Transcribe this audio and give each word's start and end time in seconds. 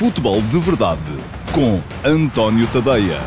Futebol 0.00 0.40
de 0.40 0.58
Verdade 0.58 0.98
com 1.54 1.78
António 2.02 2.66
Tadeia. 2.68 3.18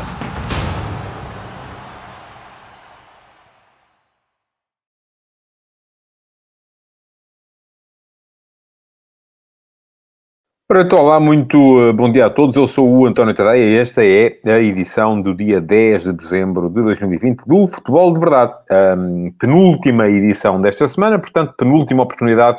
Ora, 10.68 10.82
então, 10.82 10.98
olá, 10.98 11.20
muito 11.20 11.56
eh, 11.80 11.92
bom 11.92 12.10
dia 12.10 12.26
a 12.26 12.30
todos. 12.30 12.56
Eu 12.56 12.66
sou 12.66 12.90
o 12.90 13.06
António 13.06 13.32
Tadeia 13.32 13.70
e 13.70 13.76
esta 13.76 14.04
é 14.04 14.40
a 14.46 14.58
edição 14.58 15.22
do 15.22 15.32
dia 15.32 15.60
10 15.60 16.02
de 16.02 16.12
dezembro 16.12 16.68
de 16.68 16.82
2020 16.82 17.44
do 17.44 17.68
Futebol 17.68 18.12
de 18.12 18.18
Verdade. 18.18 18.52
Ahm, 18.68 19.30
penúltima 19.38 20.08
edição 20.08 20.60
desta 20.60 20.88
semana, 20.88 21.20
portanto, 21.20 21.54
penúltima 21.56 22.02
oportunidade 22.02 22.58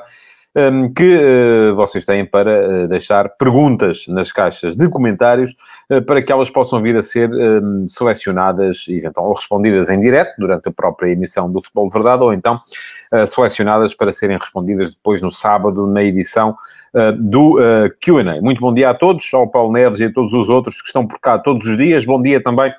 ahm, 0.56 0.94
que 0.94 1.18
eh, 1.20 1.72
vocês 1.74 2.06
têm 2.06 2.26
para 2.26 2.52
eh, 2.52 2.88
deixar 2.88 3.30
perguntas 3.38 4.06
nas 4.08 4.32
caixas 4.32 4.76
de 4.76 4.90
comentários 4.90 5.56
eh, 5.90 6.02
para 6.02 6.22
que 6.22 6.32
elas 6.32 6.50
possam 6.50 6.82
vir 6.82 6.96
a 6.96 7.02
ser 7.02 7.30
ahm, 7.32 7.86
selecionadas 7.88 8.86
e 8.88 8.98
então, 9.06 9.24
ou 9.24 9.34
respondidas 9.34 9.90
em 9.90 10.00
direto 10.00 10.34
durante 10.40 10.70
a 10.70 10.72
própria 10.72 11.12
emissão 11.12 11.52
do 11.52 11.62
Futebol 11.62 11.88
de 11.88 11.94
Verdade 11.94 12.24
ou 12.24 12.34
então 12.34 12.60
selecionadas 13.28 13.94
para 13.94 14.12
serem 14.12 14.36
respondidas 14.36 14.94
depois 14.94 15.22
no 15.22 15.32
sábado 15.32 15.88
na 15.88 16.04
edição 16.04 16.56
do 17.20 17.60
uh, 17.60 17.90
Q&A. 18.02 18.42
Muito 18.42 18.60
bom 18.60 18.74
dia 18.74 18.90
a 18.90 18.94
todos, 18.94 19.32
ao 19.34 19.48
Paulo 19.48 19.72
Neves 19.72 20.00
e 20.00 20.06
a 20.06 20.12
todos 20.12 20.34
os 20.34 20.50
outros 20.50 20.82
que 20.82 20.88
estão 20.88 21.08
por 21.08 21.20
cá 21.20 21.38
todos 21.38 21.68
os 21.68 21.78
dias. 21.78 22.04
Bom 22.04 22.22
dia 22.22 22.42
também 22.42 22.74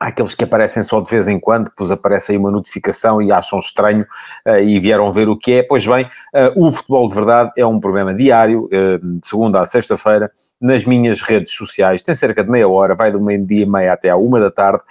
ahm, 0.00 0.08
àqueles 0.08 0.34
que 0.34 0.44
aparecem 0.44 0.82
só 0.82 1.00
de 1.00 1.10
vez 1.10 1.26
em 1.28 1.38
quando, 1.38 1.70
que 1.70 1.78
vos 1.78 1.90
aparece 1.90 2.32
aí 2.32 2.38
uma 2.38 2.50
notificação 2.50 3.20
e 3.20 3.32
acham 3.32 3.58
estranho 3.58 4.06
uh, 4.46 4.58
e 4.58 4.78
vieram 4.78 5.10
ver 5.10 5.28
o 5.28 5.36
que 5.36 5.54
é. 5.54 5.62
Pois 5.62 5.86
bem, 5.86 6.04
uh, 6.04 6.66
o 6.66 6.70
Futebol 6.72 7.08
de 7.08 7.14
Verdade 7.14 7.50
é 7.56 7.66
um 7.66 7.80
programa 7.80 8.14
diário, 8.14 8.66
uh, 8.66 8.98
de 8.98 9.26
segunda 9.26 9.60
a 9.60 9.66
sexta-feira, 9.66 10.30
nas 10.60 10.84
minhas 10.84 11.20
redes 11.22 11.52
sociais. 11.52 12.02
Tem 12.02 12.14
cerca 12.14 12.42
de 12.42 12.50
meia 12.50 12.68
hora, 12.68 12.94
vai 12.94 13.10
do 13.10 13.20
meio-dia 13.20 13.62
e 13.62 13.66
meia 13.66 13.92
até 13.92 14.10
à 14.10 14.16
uma 14.16 14.40
da 14.40 14.50
tarde. 14.50 14.82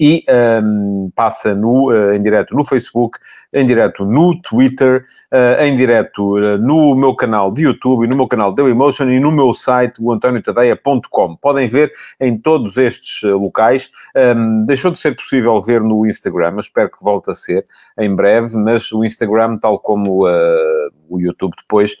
e 0.00 0.22
um, 0.62 1.10
passa 1.14 1.54
no, 1.54 1.90
em 2.14 2.20
direto 2.20 2.54
no 2.54 2.64
Facebook, 2.64 3.18
em 3.54 3.64
direto 3.64 4.04
no 4.04 4.38
Twitter, 4.40 5.04
em 5.60 5.74
direto 5.76 6.38
no 6.58 6.94
meu 6.94 7.14
canal 7.14 7.50
de 7.50 7.62
YouTube 7.62 8.06
no 8.06 8.16
meu 8.16 8.26
canal 8.26 8.52
Dailymotion 8.54 9.08
e 9.08 9.20
no 9.20 9.32
meu 9.32 9.54
site, 9.54 9.96
o 9.98 10.12
antoniotadeia.com. 10.12 11.36
Podem 11.36 11.68
ver 11.68 11.90
em 12.20 12.36
todos 12.36 12.76
estes 12.76 13.22
locais. 13.22 13.90
Um, 14.22 14.64
deixou 14.64 14.90
de 14.90 14.98
ser 14.98 15.16
possível 15.16 15.58
ver 15.60 15.80
no 15.80 16.06
Instagram, 16.06 16.52
eu 16.52 16.60
espero 16.60 16.90
que 16.90 17.02
volte 17.02 17.30
a 17.30 17.34
ser 17.34 17.66
em 17.98 18.14
breve, 18.14 18.56
mas 18.56 18.92
o 18.92 19.04
Instagram, 19.04 19.58
tal 19.58 19.78
como 19.78 20.26
o 21.08 21.20
YouTube 21.20 21.54
depois, 21.58 21.96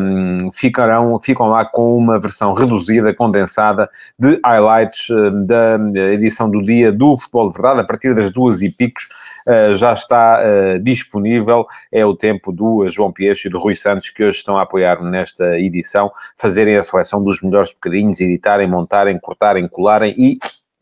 um, 0.00 0.50
ficarão, 0.52 1.18
ficam 1.20 1.48
lá 1.48 1.64
com 1.64 1.96
uma 1.96 2.18
versão 2.20 2.52
reduzida, 2.52 3.14
condensada, 3.14 3.88
de 4.18 4.40
highlights 4.44 5.08
da 5.46 5.78
edição 6.12 6.50
do 6.50 6.62
dia 6.62 6.92
do 6.92 7.16
Futebol 7.16 7.46
de 7.46 7.52
Verdade, 7.54 7.80
a 7.80 7.84
partir 7.84 8.14
das 8.14 8.30
duas 8.30 8.62
e 8.62 8.70
picos, 8.70 9.08
Uh, 9.46 9.74
já 9.74 9.92
está 9.92 10.40
uh, 10.40 10.82
disponível. 10.82 11.66
É 11.92 12.04
o 12.04 12.16
tempo 12.16 12.50
do 12.50 12.88
João 12.88 13.12
Piecho 13.12 13.46
e 13.46 13.50
do 13.50 13.58
Rui 13.58 13.76
Santos 13.76 14.08
que 14.08 14.24
hoje 14.24 14.38
estão 14.38 14.56
a 14.56 14.62
apoiar-me 14.62 15.10
nesta 15.10 15.58
edição, 15.58 16.10
fazerem 16.34 16.78
a 16.78 16.82
seleção 16.82 17.22
dos 17.22 17.42
melhores 17.42 17.70
bocadinhos, 17.70 18.20
editarem, 18.20 18.66
montarem, 18.66 19.18
cortarem, 19.18 19.68
colarem 19.68 20.14
e 20.16 20.38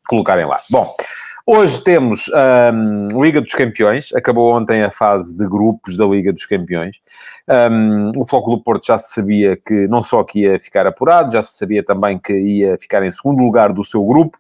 colocarem 0.08 0.47
lá. 0.47 0.61
Bom. 0.70 0.95
Hoje 1.45 1.83
temos 1.83 2.31
um, 2.72 3.20
Liga 3.20 3.41
dos 3.41 3.53
Campeões, 3.53 4.12
acabou 4.14 4.55
ontem 4.55 4.84
a 4.84 4.92
fase 4.92 5.36
de 5.36 5.44
grupos 5.44 5.97
da 5.97 6.06
Liga 6.06 6.33
dos 6.33 6.47
Campeões. 6.47 7.00
Um, 7.48 8.17
o 8.17 8.25
Floco 8.25 8.50
do 8.50 8.62
Porto 8.62 8.86
já 8.86 8.97
se 8.97 9.12
sabia 9.12 9.56
que 9.56 9.89
não 9.89 10.05
só 10.05 10.22
que 10.22 10.42
ia 10.42 10.61
ficar 10.61 10.86
apurado, 10.86 11.33
já 11.33 11.42
se 11.42 11.59
sabia 11.59 11.84
também 11.84 12.17
que 12.17 12.33
ia 12.33 12.78
ficar 12.78 13.03
em 13.03 13.11
segundo 13.11 13.42
lugar 13.42 13.72
do 13.72 13.84
seu 13.84 14.05
grupo, 14.05 14.39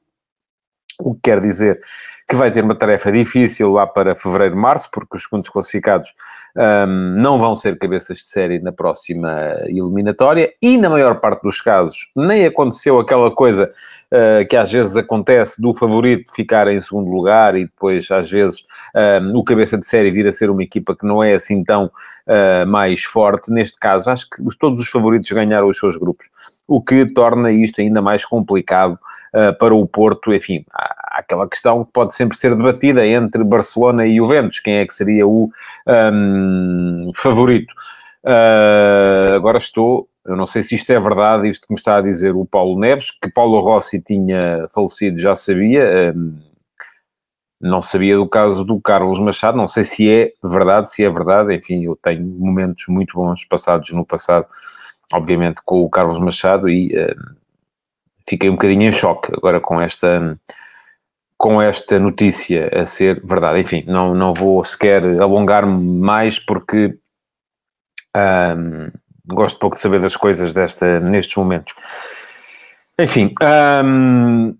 o 1.04 1.14
que 1.14 1.20
quer 1.22 1.40
dizer 1.40 1.80
que 2.28 2.36
vai 2.36 2.50
ter 2.50 2.64
uma 2.64 2.74
tarefa 2.74 3.12
difícil 3.12 3.70
lá 3.72 3.86
para 3.86 4.16
fevereiro, 4.16 4.56
março, 4.56 4.88
porque 4.90 5.16
os 5.16 5.24
segundos 5.24 5.50
classificados 5.50 6.14
um, 6.56 7.14
não 7.20 7.38
vão 7.38 7.54
ser 7.54 7.78
cabeças 7.78 8.18
de 8.18 8.24
série 8.24 8.58
na 8.58 8.72
próxima 8.72 9.56
eliminatória 9.66 10.52
e, 10.62 10.76
na 10.78 10.88
maior 10.88 11.20
parte 11.20 11.42
dos 11.42 11.60
casos, 11.60 12.10
nem 12.16 12.46
aconteceu 12.46 12.98
aquela 12.98 13.30
coisa 13.30 13.70
uh, 14.10 14.46
que 14.48 14.56
às 14.56 14.70
vezes 14.70 14.96
acontece 14.96 15.60
do 15.60 15.74
favorito 15.74 16.32
ficar 16.34 16.68
em 16.68 16.80
segundo 16.80 17.10
lugar 17.10 17.54
e 17.54 17.64
depois, 17.64 18.10
às 18.10 18.30
vezes, 18.30 18.64
um, 19.22 19.38
o 19.38 19.44
cabeça 19.44 19.76
de 19.76 19.84
série 19.84 20.10
vir 20.10 20.26
a 20.26 20.32
ser 20.32 20.50
uma 20.50 20.62
equipa 20.62 20.96
que 20.96 21.06
não 21.06 21.22
é 21.22 21.34
assim 21.34 21.64
tão 21.64 21.86
uh, 21.86 22.66
mais 22.66 23.02
forte. 23.02 23.50
Neste 23.50 23.78
caso, 23.78 24.08
acho 24.08 24.28
que 24.28 24.42
todos 24.58 24.78
os 24.78 24.88
favoritos 24.88 25.30
ganharam 25.30 25.68
os 25.68 25.78
seus 25.78 25.96
grupos, 25.96 26.30
o 26.72 26.80
que 26.80 27.04
torna 27.12 27.52
isto 27.52 27.80
ainda 27.80 28.00
mais 28.00 28.24
complicado 28.24 28.98
uh, 29.34 29.56
para 29.58 29.74
o 29.74 29.86
Porto. 29.86 30.32
Enfim, 30.32 30.64
há, 30.72 31.18
aquela 31.18 31.48
questão 31.48 31.84
que 31.84 31.92
pode 31.92 32.14
sempre 32.14 32.36
ser 32.36 32.54
debatida 32.56 33.06
entre 33.06 33.44
Barcelona 33.44 34.06
e 34.06 34.16
Juventus, 34.16 34.60
quem 34.60 34.76
é 34.76 34.86
que 34.86 34.94
seria 34.94 35.26
o 35.26 35.50
um, 35.86 37.10
favorito. 37.14 37.72
Uh, 38.24 39.34
agora 39.34 39.58
estou, 39.58 40.08
eu 40.24 40.36
não 40.36 40.46
sei 40.46 40.62
se 40.62 40.74
isto 40.74 40.90
é 40.90 40.98
verdade, 40.98 41.48
isto 41.48 41.66
que 41.66 41.74
me 41.74 41.78
está 41.78 41.96
a 41.96 42.02
dizer 42.02 42.34
o 42.34 42.46
Paulo 42.46 42.78
Neves, 42.78 43.10
que 43.10 43.30
Paulo 43.30 43.60
Rossi 43.60 44.00
tinha 44.00 44.66
falecido, 44.72 45.18
já 45.18 45.34
sabia. 45.34 46.14
Um, 46.16 46.38
não 47.60 47.80
sabia 47.80 48.16
do 48.16 48.28
caso 48.28 48.64
do 48.64 48.80
Carlos 48.80 49.20
Machado, 49.20 49.56
não 49.56 49.68
sei 49.68 49.84
se 49.84 50.10
é 50.10 50.32
verdade, 50.42 50.90
se 50.90 51.04
é 51.04 51.08
verdade, 51.08 51.54
enfim, 51.54 51.84
eu 51.84 51.94
tenho 51.94 52.24
momentos 52.26 52.86
muito 52.88 53.14
bons 53.14 53.44
passados 53.44 53.90
no 53.90 54.04
passado, 54.04 54.46
obviamente 55.12 55.60
com 55.64 55.82
o 55.82 55.90
Carlos 55.90 56.18
Machado 56.18 56.68
e 56.68 56.88
uh, 56.88 57.36
fiquei 58.26 58.48
um 58.48 58.54
bocadinho 58.54 58.82
em 58.82 58.92
choque 58.92 59.32
agora 59.34 59.60
com 59.60 59.80
esta 59.80 60.38
com 61.36 61.60
esta 61.60 61.98
notícia 61.98 62.70
a 62.72 62.86
ser 62.86 63.20
verdade. 63.24 63.58
Enfim, 63.58 63.82
não, 63.88 64.14
não 64.14 64.32
vou 64.32 64.62
sequer 64.62 65.02
alongar-me 65.20 65.76
mais 65.98 66.38
porque 66.38 66.96
um, 68.16 68.90
gosto 69.26 69.58
pouco 69.58 69.74
de 69.74 69.82
saber 69.82 70.00
das 70.00 70.16
coisas 70.16 70.54
desta, 70.54 71.00
nestes 71.00 71.34
momentos. 71.34 71.74
Enfim, 72.98 73.34
um, 73.84 74.54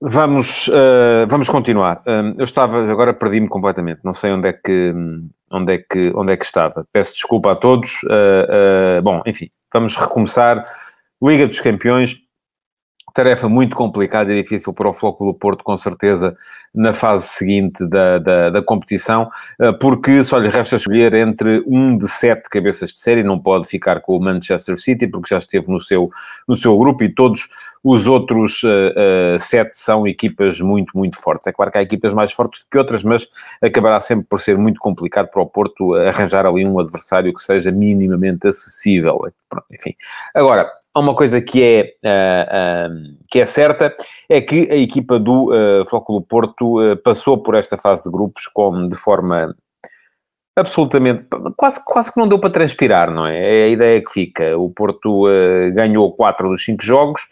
vamos, 0.00 0.68
uh, 0.68 1.26
vamos 1.28 1.48
continuar. 1.48 2.02
Um, 2.06 2.34
eu 2.36 2.44
estava, 2.44 2.90
agora 2.90 3.14
perdi-me 3.14 3.48
completamente, 3.48 4.00
não 4.04 4.12
sei 4.12 4.32
onde 4.32 4.48
é 4.48 4.52
que, 4.52 4.94
onde 5.50 5.72
é 5.72 5.78
que, 5.78 6.12
onde 6.14 6.32
é 6.32 6.36
que 6.36 6.44
estava. 6.44 6.86
Peço 6.92 7.14
desculpa 7.14 7.52
a 7.52 7.56
todos. 7.56 8.02
Uh, 8.02 8.98
uh, 8.98 9.02
bom, 9.02 9.22
enfim, 9.26 9.48
vamos 9.72 9.96
recomeçar. 9.96 10.64
Liga 11.22 11.46
dos 11.46 11.60
Campeões, 11.60 12.16
tarefa 13.12 13.48
muito 13.48 13.74
complicada 13.74 14.32
e 14.32 14.42
difícil 14.42 14.72
para 14.72 14.88
o 14.88 14.92
Flóculo 14.92 15.34
Porto, 15.34 15.64
com 15.64 15.76
certeza, 15.76 16.36
na 16.72 16.92
fase 16.92 17.26
seguinte 17.26 17.84
da, 17.88 18.18
da, 18.18 18.50
da, 18.50 18.62
competição, 18.62 19.28
eh, 19.60 19.72
porque 19.72 20.22
só 20.22 20.38
lhe 20.38 20.48
resta 20.48 20.76
escolher 20.76 21.14
entre 21.14 21.64
um 21.66 21.98
de 21.98 22.06
sete 22.06 22.48
cabeças 22.48 22.90
de 22.90 22.96
série, 22.96 23.24
não 23.24 23.36
pode 23.36 23.66
ficar 23.66 24.00
com 24.00 24.16
o 24.16 24.20
Manchester 24.20 24.78
City, 24.78 25.08
porque 25.08 25.30
já 25.30 25.38
esteve 25.38 25.68
no 25.68 25.80
seu, 25.80 26.10
no 26.46 26.56
seu 26.56 26.78
grupo 26.78 27.02
e 27.02 27.12
todos 27.12 27.48
os 27.82 28.06
outros 28.06 28.62
uh, 28.62 29.36
uh, 29.36 29.38
sete 29.38 29.76
são 29.76 30.06
equipas 30.06 30.60
muito, 30.60 30.96
muito 30.96 31.20
fortes. 31.20 31.46
É 31.46 31.52
claro 31.52 31.70
que 31.70 31.78
há 31.78 31.82
equipas 31.82 32.12
mais 32.12 32.32
fortes 32.32 32.64
do 32.64 32.70
que 32.70 32.78
outras, 32.78 33.02
mas 33.04 33.28
acabará 33.62 34.00
sempre 34.00 34.26
por 34.28 34.40
ser 34.40 34.58
muito 34.58 34.80
complicado 34.80 35.28
para 35.30 35.42
o 35.42 35.46
Porto 35.46 35.94
arranjar 35.94 36.46
ali 36.46 36.64
um 36.66 36.78
adversário 36.78 37.32
que 37.32 37.40
seja 37.40 37.70
minimamente 37.70 38.48
acessível. 38.48 39.20
Pronto, 39.48 39.66
enfim. 39.72 39.94
Agora, 40.34 40.70
há 40.94 41.00
uma 41.00 41.14
coisa 41.14 41.40
que 41.40 41.62
é, 41.62 41.94
uh, 42.04 43.16
que 43.30 43.40
é 43.40 43.46
certa, 43.46 43.94
é 44.28 44.40
que 44.40 44.70
a 44.70 44.76
equipa 44.76 45.18
do 45.18 45.52
uh, 45.52 45.84
Flóculo 45.86 46.20
Porto 46.22 46.76
passou 47.04 47.38
por 47.38 47.54
esta 47.54 47.76
fase 47.76 48.04
de 48.04 48.10
grupos 48.10 48.46
com, 48.46 48.88
de 48.88 48.96
forma 48.96 49.54
absolutamente, 50.58 51.24
quase, 51.56 51.82
quase 51.84 52.12
que 52.12 52.18
não 52.18 52.28
deu 52.28 52.38
para 52.38 52.50
transpirar, 52.50 53.10
não 53.10 53.26
é? 53.26 53.60
É 53.60 53.64
a 53.64 53.68
ideia 53.68 54.04
que 54.04 54.12
fica. 54.12 54.58
O 54.58 54.70
Porto 54.70 55.24
ganhou 55.74 56.12
quatro 56.12 56.48
dos 56.48 56.64
cinco 56.64 56.84
jogos, 56.84 57.22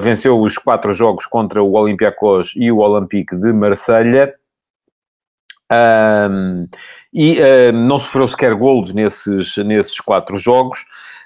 venceu 0.00 0.40
os 0.40 0.56
quatro 0.58 0.92
jogos 0.92 1.26
contra 1.26 1.62
o 1.62 1.72
Olympiacos 1.72 2.54
e 2.56 2.70
o 2.70 2.78
Olympique 2.78 3.36
de 3.36 3.52
Marselha 3.52 4.34
um, 5.72 6.68
e 7.12 7.38
não 7.72 7.98
sofreu 7.98 8.28
sequer 8.28 8.54
golos 8.54 8.92
nesses, 8.92 9.56
nesses 9.58 10.00
quatro 10.00 10.36
jogos. 10.36 10.78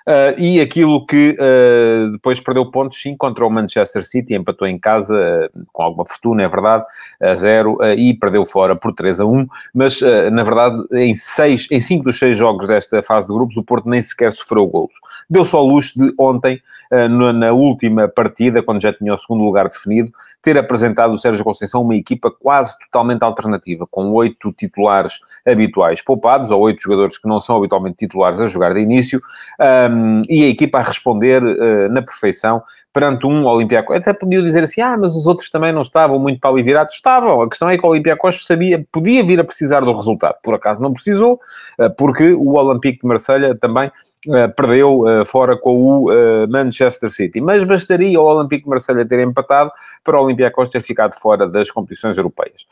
Uh, 0.09 0.39
e 0.39 0.61
aquilo 0.61 1.05
que 1.05 1.37
uh, 1.37 2.13
depois 2.13 2.39
perdeu 2.39 2.71
pontos, 2.71 3.03
sim, 3.03 3.17
contra 3.17 3.45
o 3.45 3.51
Manchester 3.51 4.07
City, 4.07 4.37
empatou 4.37 4.69
em 4.69 4.79
casa, 4.79 5.51
uh, 5.53 5.63
com 5.73 5.83
alguma 5.83 6.07
fortuna, 6.07 6.45
é 6.45 6.49
verdade, 6.49 6.85
a 7.21 7.35
zero, 7.35 7.77
e 7.97 8.15
perdeu 8.15 8.47
fora 8.47 8.77
por 8.77 8.95
3 8.95 9.19
a 9.19 9.27
1, 9.27 9.47
mas, 9.75 10.01
na 10.33 10.45
verdade, 10.45 10.81
em, 10.93 11.15
seis, 11.15 11.67
em 11.71 11.81
cinco 11.81 12.05
dos 12.05 12.19
seis 12.19 12.37
jogos 12.37 12.69
desta 12.69 13.03
fase 13.03 13.27
de 13.27 13.35
grupos, 13.35 13.57
o 13.57 13.65
Porto 13.65 13.89
nem 13.89 14.01
sequer 14.03 14.33
sofreu 14.33 14.67
golos. 14.67 14.95
Deu 15.29 15.45
só 15.45 15.61
luxo 15.61 15.99
de 15.99 16.15
ontem, 16.19 16.61
na, 16.91 17.33
na 17.33 17.53
última 17.53 18.07
partida, 18.07 18.63
quando 18.63 18.81
já 18.81 18.93
tinha 18.93 19.13
o 19.13 19.19
segundo 19.19 19.43
lugar 19.43 19.69
definido, 19.69 20.13
ter 20.47 20.57
apresentado 20.57 21.13
o 21.13 21.19
Sérgio 21.19 21.43
Conceição 21.43 21.83
uma 21.83 21.97
equipa 21.97 22.31
quase 22.31 22.79
totalmente 22.79 23.25
alternativa, 23.25 23.85
com 23.91 24.13
oito 24.13 24.53
titulares 24.53 25.19
habituais 25.45 26.01
poupados, 26.01 26.53
ou 26.53 26.61
oito 26.61 26.83
jogadores 26.83 27.19
que 27.19 27.29
não 27.29 27.41
são 27.41 27.57
habitualmente 27.57 27.97
titulares 27.97 28.41
a 28.41 28.47
jogar 28.47 28.73
de 28.73 28.81
início, 28.81 29.21
um, 29.61 29.96
e 30.29 30.45
a 30.45 30.49
equipa 30.49 30.79
a 30.79 30.83
responder 30.83 31.43
uh, 31.43 31.89
na 31.91 32.03
perfeição 32.03 32.63
perante 32.97 33.27
um 33.27 33.45
Olympiacos. 33.45 33.95
Até 33.95 34.15
podia 34.15 34.41
dizer 34.41 34.65
assim, 34.65 34.81
ah, 34.81 34.97
mas 34.97 35.15
os 35.15 35.27
outros 35.27 35.51
também 35.51 35.71
não 35.71 35.83
estavam 35.83 36.19
muito 36.19 36.41
para 36.41 36.49
ali 36.49 36.63
virados. 36.63 36.95
Estavam. 36.95 37.43
A 37.43 37.47
questão 37.47 37.69
é 37.69 37.77
que 37.77 37.85
o 37.85 37.91
Olympiacos 37.91 38.47
sabia, 38.47 38.87
podia 38.91 39.23
vir 39.23 39.39
a 39.39 39.45
precisar 39.45 39.81
do 39.81 39.93
resultado. 39.93 40.37
Por 40.43 40.55
acaso 40.55 40.83
não 40.83 40.95
precisou, 40.95 41.39
uh, 41.79 41.91
porque 41.95 42.33
o 42.33 42.55
Olympique 42.55 43.03
de 43.03 43.07
Marselha 43.07 43.55
também 43.55 43.89
uh, 43.89 44.55
perdeu 44.57 45.05
fora 45.27 45.59
com 45.59 46.07
o 46.07 46.49
Manchester 46.49 47.11
City. 47.11 47.39
Mas 47.39 47.63
bastaria 47.65 48.19
o 48.19 48.25
Olympique 48.25 48.65
de 48.65 48.71
Marselha 48.71 49.07
ter 49.07 49.21
empatado 49.21 49.71
para 50.03 50.19
o 50.19 50.25
Olympiacos 50.25 50.71
ter 50.71 50.83
ficado 50.83 51.13
fora 51.13 51.47
das 51.47 51.71
competições 51.71 52.17
europeias. 52.17 52.65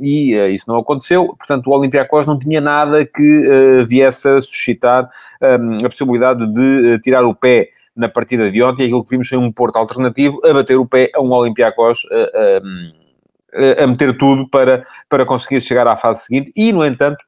E 0.00 0.32
isso 0.50 0.64
não 0.66 0.78
aconteceu. 0.78 1.26
Portanto, 1.36 1.66
o 1.66 1.74
Olympiacos 1.74 2.24
não 2.26 2.38
tinha 2.38 2.60
nada 2.62 3.04
que 3.04 3.84
viesse 3.86 4.26
a 4.28 4.40
suscitar 4.40 5.10
a 5.42 5.88
possibilidade 5.88 6.50
de 6.50 6.98
tirar 7.00 7.22
o 7.24 7.34
pé 7.34 7.68
na 7.96 8.08
partida 8.08 8.50
de 8.50 8.62
ontem, 8.62 8.84
aquilo 8.84 9.04
que 9.04 9.10
vimos 9.10 9.28
foi 9.28 9.38
um 9.38 9.52
Porto 9.52 9.76
alternativo 9.76 10.40
a 10.44 10.52
bater 10.52 10.76
o 10.76 10.86
pé 10.86 11.10
a 11.14 11.20
um 11.20 11.30
Olympiacos 11.30 12.06
a, 12.10 13.80
a, 13.80 13.84
a 13.84 13.86
meter 13.86 14.16
tudo 14.16 14.48
para, 14.48 14.86
para 15.08 15.24
conseguir 15.24 15.60
chegar 15.60 15.86
à 15.86 15.96
fase 15.96 16.24
seguinte 16.24 16.52
e, 16.56 16.72
no 16.72 16.84
entanto, 16.84 17.24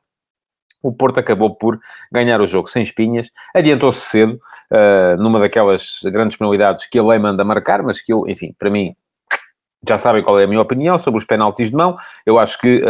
o 0.82 0.92
Porto 0.92 1.18
acabou 1.18 1.54
por 1.56 1.78
ganhar 2.12 2.40
o 2.40 2.46
jogo 2.46 2.68
sem 2.68 2.82
espinhas, 2.82 3.30
adiantou-se 3.54 4.00
cedo, 4.00 4.38
uh, 4.72 5.20
numa 5.20 5.40
daquelas 5.40 6.00
grandes 6.04 6.36
penalidades 6.36 6.86
que 6.86 6.98
a 6.98 7.02
lei 7.02 7.19
manda 7.19 7.44
marcar, 7.44 7.82
mas 7.82 8.00
que 8.00 8.12
eu, 8.12 8.28
enfim, 8.28 8.54
para 8.58 8.70
mim, 8.70 8.94
já 9.88 9.98
sabem 9.98 10.22
qual 10.22 10.38
é 10.38 10.44
a 10.44 10.46
minha 10.46 10.60
opinião 10.60 10.98
sobre 10.98 11.19
os 11.19 11.24
penaltis 11.24 11.70
de 11.70 11.76
mão. 11.76 11.96
Eu 12.24 12.38
acho 12.38 12.58
que 12.58 12.76
uh, 12.76 12.84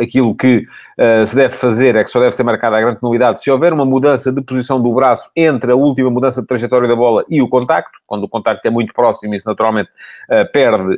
aquilo 0.00 0.34
que 0.34 0.66
uh, 0.98 1.26
se 1.26 1.34
deve 1.34 1.54
fazer 1.54 1.96
é 1.96 2.04
que 2.04 2.10
só 2.10 2.18
deve 2.18 2.32
ser 2.32 2.42
marcada 2.42 2.76
a 2.76 2.80
grande 2.80 3.00
penalidade 3.00 3.42
se 3.42 3.50
houver 3.50 3.72
uma 3.72 3.84
mudança 3.84 4.32
de 4.32 4.42
posição 4.42 4.80
do 4.80 4.92
braço 4.92 5.30
entre 5.36 5.72
a 5.72 5.76
última 5.76 6.10
mudança 6.10 6.40
de 6.40 6.46
trajetória 6.46 6.88
da 6.88 6.96
bola 6.96 7.24
e 7.28 7.40
o 7.42 7.48
contacto. 7.48 7.98
Quando 8.06 8.24
o 8.24 8.28
contacto 8.28 8.66
é 8.66 8.70
muito 8.70 8.92
próximo, 8.92 9.34
isso 9.34 9.48
naturalmente 9.48 9.90
perde 10.52 10.96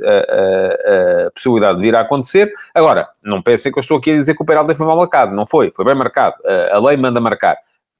a 1.26 1.30
possibilidade 1.30 1.78
de 1.78 1.82
vir 1.82 1.96
a 1.96 2.00
acontecer. 2.00 2.52
Agora, 2.74 3.08
não 3.22 3.40
pensem 3.40 3.72
que 3.72 3.78
eu 3.78 3.80
estou 3.80 3.96
aqui 3.96 4.10
a 4.10 4.14
dizer 4.14 4.34
que 4.34 4.42
o 4.42 4.46
penalti 4.46 4.74
foi 4.74 4.86
mal 4.86 4.96
marcado. 4.96 5.34
Não 5.34 5.46
foi, 5.46 5.70
foi 5.70 5.84
bem 5.84 5.94
marcado. 5.94 6.36
a 6.70 6.78
lei 6.78 6.96
manda 6.96 7.20
marcar 7.20 7.56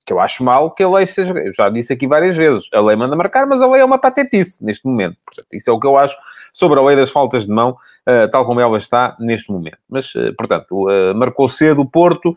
que 0.09 0.13
eu 0.13 0.19
acho 0.19 0.43
mal 0.43 0.71
que 0.71 0.83
a 0.83 0.89
lei 0.89 1.07
seja. 1.07 1.35
Eu 1.35 1.53
já 1.53 1.69
disse 1.69 1.93
aqui 1.93 2.07
várias 2.07 2.35
vezes, 2.35 2.67
a 2.73 2.81
lei 2.81 2.97
manda 2.97 3.15
marcar, 3.15 3.47
mas 3.47 3.61
a 3.61 3.67
lei 3.67 3.83
é 3.83 3.85
uma 3.85 3.99
patetice 3.99 4.65
neste 4.65 4.87
momento. 4.87 5.19
Portanto, 5.25 5.49
isso 5.53 5.69
é 5.69 5.73
o 5.73 5.79
que 5.79 5.87
eu 5.87 5.99
acho 5.99 6.17
sobre 6.51 6.81
a 6.81 6.83
lei 6.83 6.97
das 6.97 7.11
faltas 7.11 7.45
de 7.45 7.53
mão, 7.53 7.71
uh, 7.71 7.77
tal 8.31 8.45
como 8.47 8.61
ela 8.61 8.79
está 8.79 9.17
neste 9.21 9.51
momento. 9.51 9.79
Mas, 9.89 10.15
uh, 10.15 10.35
portanto, 10.37 10.87
uh, 10.89 11.15
marcou 11.15 11.49
cedo 11.49 11.83
o 11.83 11.87
Porto. 11.87 12.35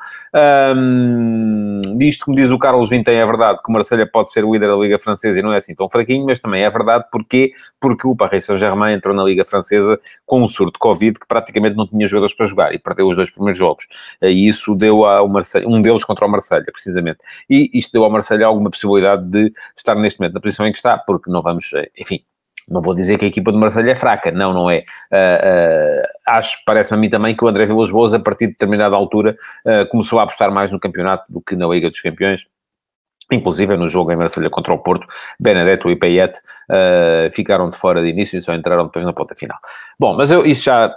Um, 0.76 1.82
disto 1.98 2.26
que 2.26 2.32
me 2.32 2.38
diz 2.38 2.52
o 2.52 2.60
Carlos 2.60 2.90
Vintem 2.90 3.18
é 3.18 3.26
verdade 3.26 3.60
que 3.64 3.70
o 3.70 3.74
Marselha 3.74 4.06
pode 4.06 4.32
ser 4.32 4.44
o 4.44 4.54
líder 4.54 4.68
da 4.68 4.76
Liga 4.76 5.00
Francesa 5.00 5.40
e 5.40 5.42
não 5.42 5.54
é 5.54 5.58
assim 5.58 5.74
tão 5.74 5.90
fraquinho, 5.90 6.26
mas 6.26 6.40
também 6.40 6.64
é 6.64 6.70
verdade 6.70 7.06
porque, 7.12 7.54
porque 7.80 8.08
o 8.08 8.16
Paris 8.16 8.46
Saint-Germain 8.46 8.96
entrou 8.96 9.16
na 9.16 9.24
Liga 9.24 9.46
Francesa 9.46 9.98
com 10.26 10.42
um 10.42 10.48
surto 10.48 10.74
de 10.74 10.80
Covid 10.80 11.20
que 11.20 11.28
praticamente 11.28 11.76
não 11.76 11.88
tinha 11.88 12.06
jogadores 12.08 12.36
para 12.36 12.46
jogar 12.46 12.74
e 12.74 12.80
perdeu 12.80 13.08
os 13.08 13.16
dois 13.16 13.30
primeiros 13.30 13.58
jogos. 13.58 13.88
E 14.22 14.48
isso 14.48 14.76
deu 14.76 15.06
ao 15.06 15.28
Marselha, 15.28 15.68
um 15.68 15.82
deles 15.82 16.04
contra 16.04 16.26
o 16.26 16.30
Marselha, 16.30 16.66
precisamente. 16.72 17.20
E 17.50 17.70
isto 17.74 17.92
deu 17.92 18.04
ao 18.04 18.10
Marselha 18.10 18.46
alguma 18.46 18.70
possibilidade 18.70 19.26
de 19.26 19.54
estar 19.76 19.96
neste 19.96 20.20
momento 20.20 20.34
na 20.34 20.42
posição 20.42 20.66
em 20.66 20.72
que 20.72 20.78
está, 20.78 20.98
porque 20.98 21.32
não 21.32 21.42
vamos, 21.42 21.72
enfim, 21.98 22.22
não 22.70 22.82
vou 22.82 22.94
dizer 22.94 23.18
que 23.18 23.26
a 23.26 23.28
equipa 23.28 23.52
de 23.52 23.58
Marselha 23.58 23.92
é 23.92 23.96
fraca, 23.96 24.32
não, 24.32 24.54
não 24.54 24.70
é. 24.70 24.80
Uh, 25.12 25.16
uh, 25.16 26.08
acho, 26.28 26.58
parece-me 26.66 26.98
a 26.98 27.02
mim 27.02 27.10
também 27.10 27.36
que 27.36 27.44
o 27.44 27.48
André 27.48 27.66
Vilas 27.66 27.90
Boas, 27.90 28.14
a 28.14 28.20
partir 28.20 28.48
de 28.48 28.54
determinada 28.54 28.96
altura, 28.96 29.38
uh, 29.66 29.88
começou 29.90 30.20
a 30.20 30.24
apostar 30.24 30.52
mais 30.52 30.72
no 30.72 30.80
campeonato 30.80 31.26
do 31.30 31.42
que 31.42 31.56
na 31.56 31.68
Liga 31.68 31.90
dos 31.90 32.00
Campeões. 32.00 32.46
Inclusive 33.32 33.78
no 33.78 33.88
jogo 33.88 34.12
em 34.12 34.18
Marselha 34.18 34.50
contra 34.50 34.74
o 34.74 34.80
Porto, 34.80 35.08
Benedetto 35.40 35.90
e 35.90 35.96
Payet 35.96 36.34
ficaram 37.32 37.70
de 37.70 37.78
fora 37.78 38.02
de 38.02 38.10
início 38.10 38.38
e 38.38 38.42
só 38.42 38.54
entraram 38.54 38.84
depois 38.84 39.06
na 39.06 39.14
ponta 39.14 39.34
final. 39.36 39.58
Bom, 39.98 40.18
mas 40.18 40.32
eu, 40.32 40.46
isso 40.46 40.66
já 40.66 40.94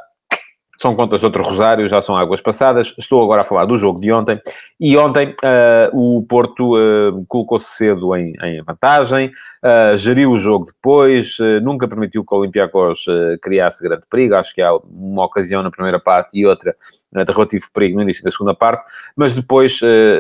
são 0.77 0.95
contas 0.95 1.21
de 1.21 1.27
outro 1.27 1.43
rosário, 1.43 1.87
já 1.87 2.01
são 2.01 2.17
águas 2.17 2.41
passadas. 2.41 2.95
Estou 2.99 3.23
agora 3.23 3.43
a 3.43 3.45
falar 3.45 3.65
do 3.65 3.77
jogo 3.77 4.01
de 4.01 4.13
ontem. 4.13 4.41
E 4.79 4.97
ontem 4.97 5.29
uh, 5.29 6.17
o 6.19 6.23
Porto 6.27 6.77
uh, 6.77 7.25
colocou-se 7.27 7.71
cedo 7.77 8.15
em, 8.17 8.35
em 8.43 8.63
vantagem, 8.63 9.29
uh, 9.29 9.97
geriu 9.97 10.33
o 10.33 10.39
jogo 10.39 10.67
depois, 10.67 11.37
nunca 11.63 11.87
permitiu 11.87 12.25
que 12.25 12.35
o 12.35 12.39
Olympiacos 12.39 13.05
criasse 13.41 13.83
grande 13.83 14.03
perigo. 14.11 14.35
Acho 14.35 14.55
que 14.55 14.61
há 14.61 14.75
uma 14.75 15.25
ocasião 15.25 15.63
na 15.63 15.71
primeira 15.71 16.01
parte 16.01 16.39
e 16.39 16.45
outra 16.45 16.75
de 17.13 17.33
relativo 17.33 17.65
perigo 17.73 17.97
no 17.97 18.03
início 18.03 18.25
da 18.25 18.31
segunda 18.31 18.55
parte, 18.55 18.85
mas 19.15 19.33
depois, 19.33 19.79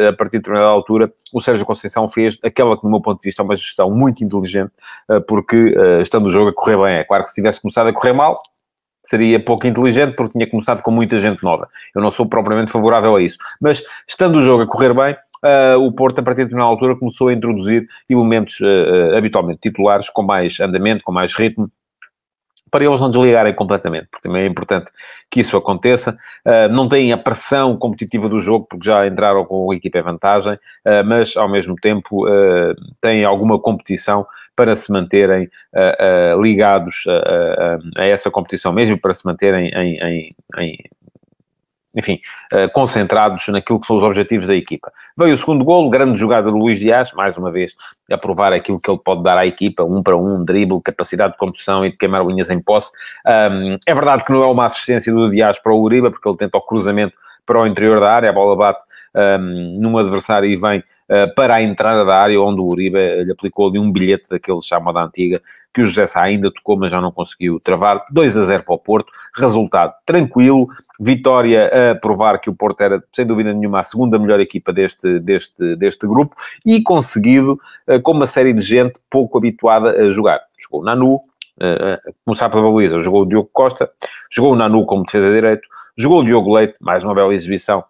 a 0.08 0.12
partir 0.12 0.36
de 0.36 0.42
determinada 0.44 0.70
altura, 0.70 1.12
o 1.32 1.40
Sérgio 1.40 1.66
Conceição 1.66 2.06
fez 2.06 2.38
aquela 2.44 2.76
que, 2.76 2.82
do 2.82 2.88
meu 2.88 3.00
ponto 3.00 3.18
de 3.18 3.24
vista, 3.24 3.42
é 3.42 3.44
uma 3.44 3.56
gestão 3.56 3.90
muito 3.90 4.22
inteligente, 4.22 4.70
porque 5.26 5.74
estando 6.00 6.26
o 6.26 6.30
jogo 6.30 6.50
a 6.50 6.54
correr 6.54 6.76
bem, 6.76 6.96
é 6.98 7.04
claro 7.04 7.24
que 7.24 7.30
se 7.30 7.34
tivesse 7.34 7.60
começado 7.60 7.88
a 7.88 7.92
correr 7.92 8.12
mal, 8.12 8.40
seria 9.04 9.38
pouco 9.38 9.66
inteligente 9.66 10.14
porque 10.16 10.32
tinha 10.32 10.50
começado 10.50 10.82
com 10.82 10.90
muita 10.90 11.18
gente 11.18 11.42
nova. 11.42 11.68
Eu 11.94 12.02
não 12.02 12.10
sou 12.10 12.26
propriamente 12.26 12.72
favorável 12.72 13.14
a 13.16 13.22
isso. 13.22 13.38
Mas, 13.60 13.84
estando 14.08 14.36
o 14.36 14.40
jogo 14.40 14.62
a 14.62 14.66
correr 14.66 14.94
bem, 14.94 15.14
uh, 15.44 15.78
o 15.78 15.92
Porto, 15.92 16.18
a 16.20 16.22
partir 16.22 16.38
de 16.38 16.44
determinada 16.44 16.70
altura, 16.70 16.96
começou 16.96 17.28
a 17.28 17.32
introduzir 17.32 17.86
elementos 18.08 18.58
uh, 18.60 19.16
habitualmente 19.16 19.60
titulares, 19.60 20.08
com 20.08 20.22
mais 20.22 20.58
andamento, 20.58 21.04
com 21.04 21.12
mais 21.12 21.34
ritmo, 21.34 21.70
para 22.74 22.84
eles 22.84 23.00
não 23.00 23.08
desligarem 23.08 23.54
completamente, 23.54 24.08
porque 24.10 24.26
também 24.26 24.42
é 24.42 24.46
importante 24.46 24.90
que 25.30 25.38
isso 25.38 25.56
aconteça. 25.56 26.18
Uh, 26.44 26.68
não 26.72 26.88
têm 26.88 27.12
a 27.12 27.16
pressão 27.16 27.76
competitiva 27.76 28.28
do 28.28 28.40
jogo, 28.40 28.66
porque 28.68 28.84
já 28.84 29.06
entraram 29.06 29.44
com 29.44 29.70
a 29.70 29.76
equipa 29.76 30.00
em 30.00 30.02
vantagem, 30.02 30.54
uh, 30.54 31.04
mas 31.06 31.36
ao 31.36 31.48
mesmo 31.48 31.76
tempo 31.76 32.26
uh, 32.26 32.74
têm 33.00 33.24
alguma 33.24 33.60
competição 33.60 34.26
para 34.56 34.74
se 34.74 34.90
manterem 34.90 35.48
ligados 36.40 37.04
a, 37.08 37.78
a, 38.00 38.06
essa 38.06 38.30
competição 38.30 38.72
mesmo, 38.72 38.96
para 38.96 39.12
se 39.12 39.26
manterem 39.26 39.68
em, 39.68 39.98
em, 39.98 40.36
em 40.58 40.78
enfim, 41.94 42.20
uh, 42.52 42.70
concentrados 42.72 43.46
naquilo 43.48 43.80
que 43.80 43.86
são 43.86 43.96
os 43.96 44.02
objetivos 44.02 44.46
da 44.46 44.54
equipa. 44.54 44.92
Veio 45.16 45.34
o 45.34 45.36
segundo 45.36 45.64
golo, 45.64 45.90
grande 45.90 46.18
jogada 46.18 46.50
do 46.50 46.56
Luís 46.56 46.78
Dias, 46.78 47.12
mais 47.12 47.36
uma 47.36 47.52
vez, 47.52 47.72
a 48.10 48.18
provar 48.18 48.52
aquilo 48.52 48.80
que 48.80 48.90
ele 48.90 48.98
pode 48.98 49.22
dar 49.22 49.38
à 49.38 49.46
equipa, 49.46 49.84
um 49.84 50.02
para 50.02 50.16
um, 50.16 50.44
drible, 50.44 50.80
capacidade 50.82 51.32
de 51.32 51.38
condução 51.38 51.84
e 51.84 51.90
de 51.90 51.96
queimar 51.96 52.26
linhas 52.26 52.50
em 52.50 52.60
posse. 52.60 52.90
Um, 53.26 53.78
é 53.86 53.94
verdade 53.94 54.24
que 54.24 54.32
não 54.32 54.42
é 54.42 54.46
uma 54.46 54.66
assistência 54.66 55.12
do 55.12 55.30
Dias 55.30 55.58
para 55.58 55.72
o 55.72 55.80
Uribe, 55.80 56.10
porque 56.10 56.28
ele 56.28 56.36
tenta 56.36 56.58
o 56.58 56.62
cruzamento 56.62 57.14
para 57.46 57.60
o 57.60 57.66
interior 57.66 58.00
da 58.00 58.12
área, 58.12 58.30
a 58.30 58.32
bola 58.32 58.56
bate 58.56 58.84
um, 59.14 59.78
num 59.80 59.98
adversário 59.98 60.48
e 60.48 60.56
vem 60.56 60.78
uh, 60.80 61.34
para 61.34 61.56
a 61.56 61.62
entrada 61.62 62.04
da 62.04 62.16
área, 62.16 62.40
onde 62.40 62.60
o 62.60 62.64
Uribe 62.64 63.24
lhe 63.24 63.32
aplicou 63.32 63.68
ali 63.68 63.78
um 63.78 63.90
bilhete 63.90 64.28
daquele 64.28 64.60
chamado 64.62 64.98
antiga, 64.98 65.40
que 65.74 65.82
o 65.82 65.86
José 65.86 66.06
Sá 66.06 66.22
ainda 66.22 66.52
tocou, 66.52 66.78
mas 66.78 66.90
já 66.90 67.00
não 67.00 67.10
conseguiu 67.10 67.58
travar. 67.58 68.06
2 68.10 68.36
a 68.38 68.44
0 68.44 68.62
para 68.62 68.74
o 68.74 68.78
Porto, 68.78 69.10
resultado 69.36 69.92
tranquilo, 70.06 70.68
vitória 71.00 71.90
a 71.90 71.94
provar 71.96 72.38
que 72.38 72.48
o 72.48 72.54
Porto 72.54 72.80
era, 72.80 73.02
sem 73.12 73.26
dúvida 73.26 73.52
nenhuma, 73.52 73.80
a 73.80 73.82
segunda 73.82 74.16
melhor 74.16 74.38
equipa 74.38 74.72
deste, 74.72 75.18
deste, 75.18 75.74
deste 75.74 76.06
grupo 76.06 76.36
e 76.64 76.80
conseguido 76.80 77.58
uh, 77.88 78.00
com 78.00 78.12
uma 78.12 78.26
série 78.26 78.52
de 78.52 78.62
gente 78.62 79.00
pouco 79.10 79.36
habituada 79.36 79.90
a 80.00 80.10
jogar. 80.10 80.40
Jogou 80.62 80.80
o 80.80 80.84
Nanu, 80.84 81.14
uh, 81.16 82.14
começar 82.24 82.48
pela 82.48 82.62
baliza, 82.62 83.00
jogou 83.00 83.22
o 83.22 83.26
Diogo 83.26 83.50
Costa, 83.52 83.90
jogou 84.30 84.52
o 84.52 84.56
Nanu 84.56 84.86
como 84.86 85.04
defesa 85.04 85.28
direito, 85.28 85.68
Jogou 85.96 86.22
o 86.22 86.24
Diogo 86.24 86.52
Leite, 86.52 86.74
mais 86.80 87.04
uma 87.04 87.14
bela 87.14 87.32
exibição 87.32 87.84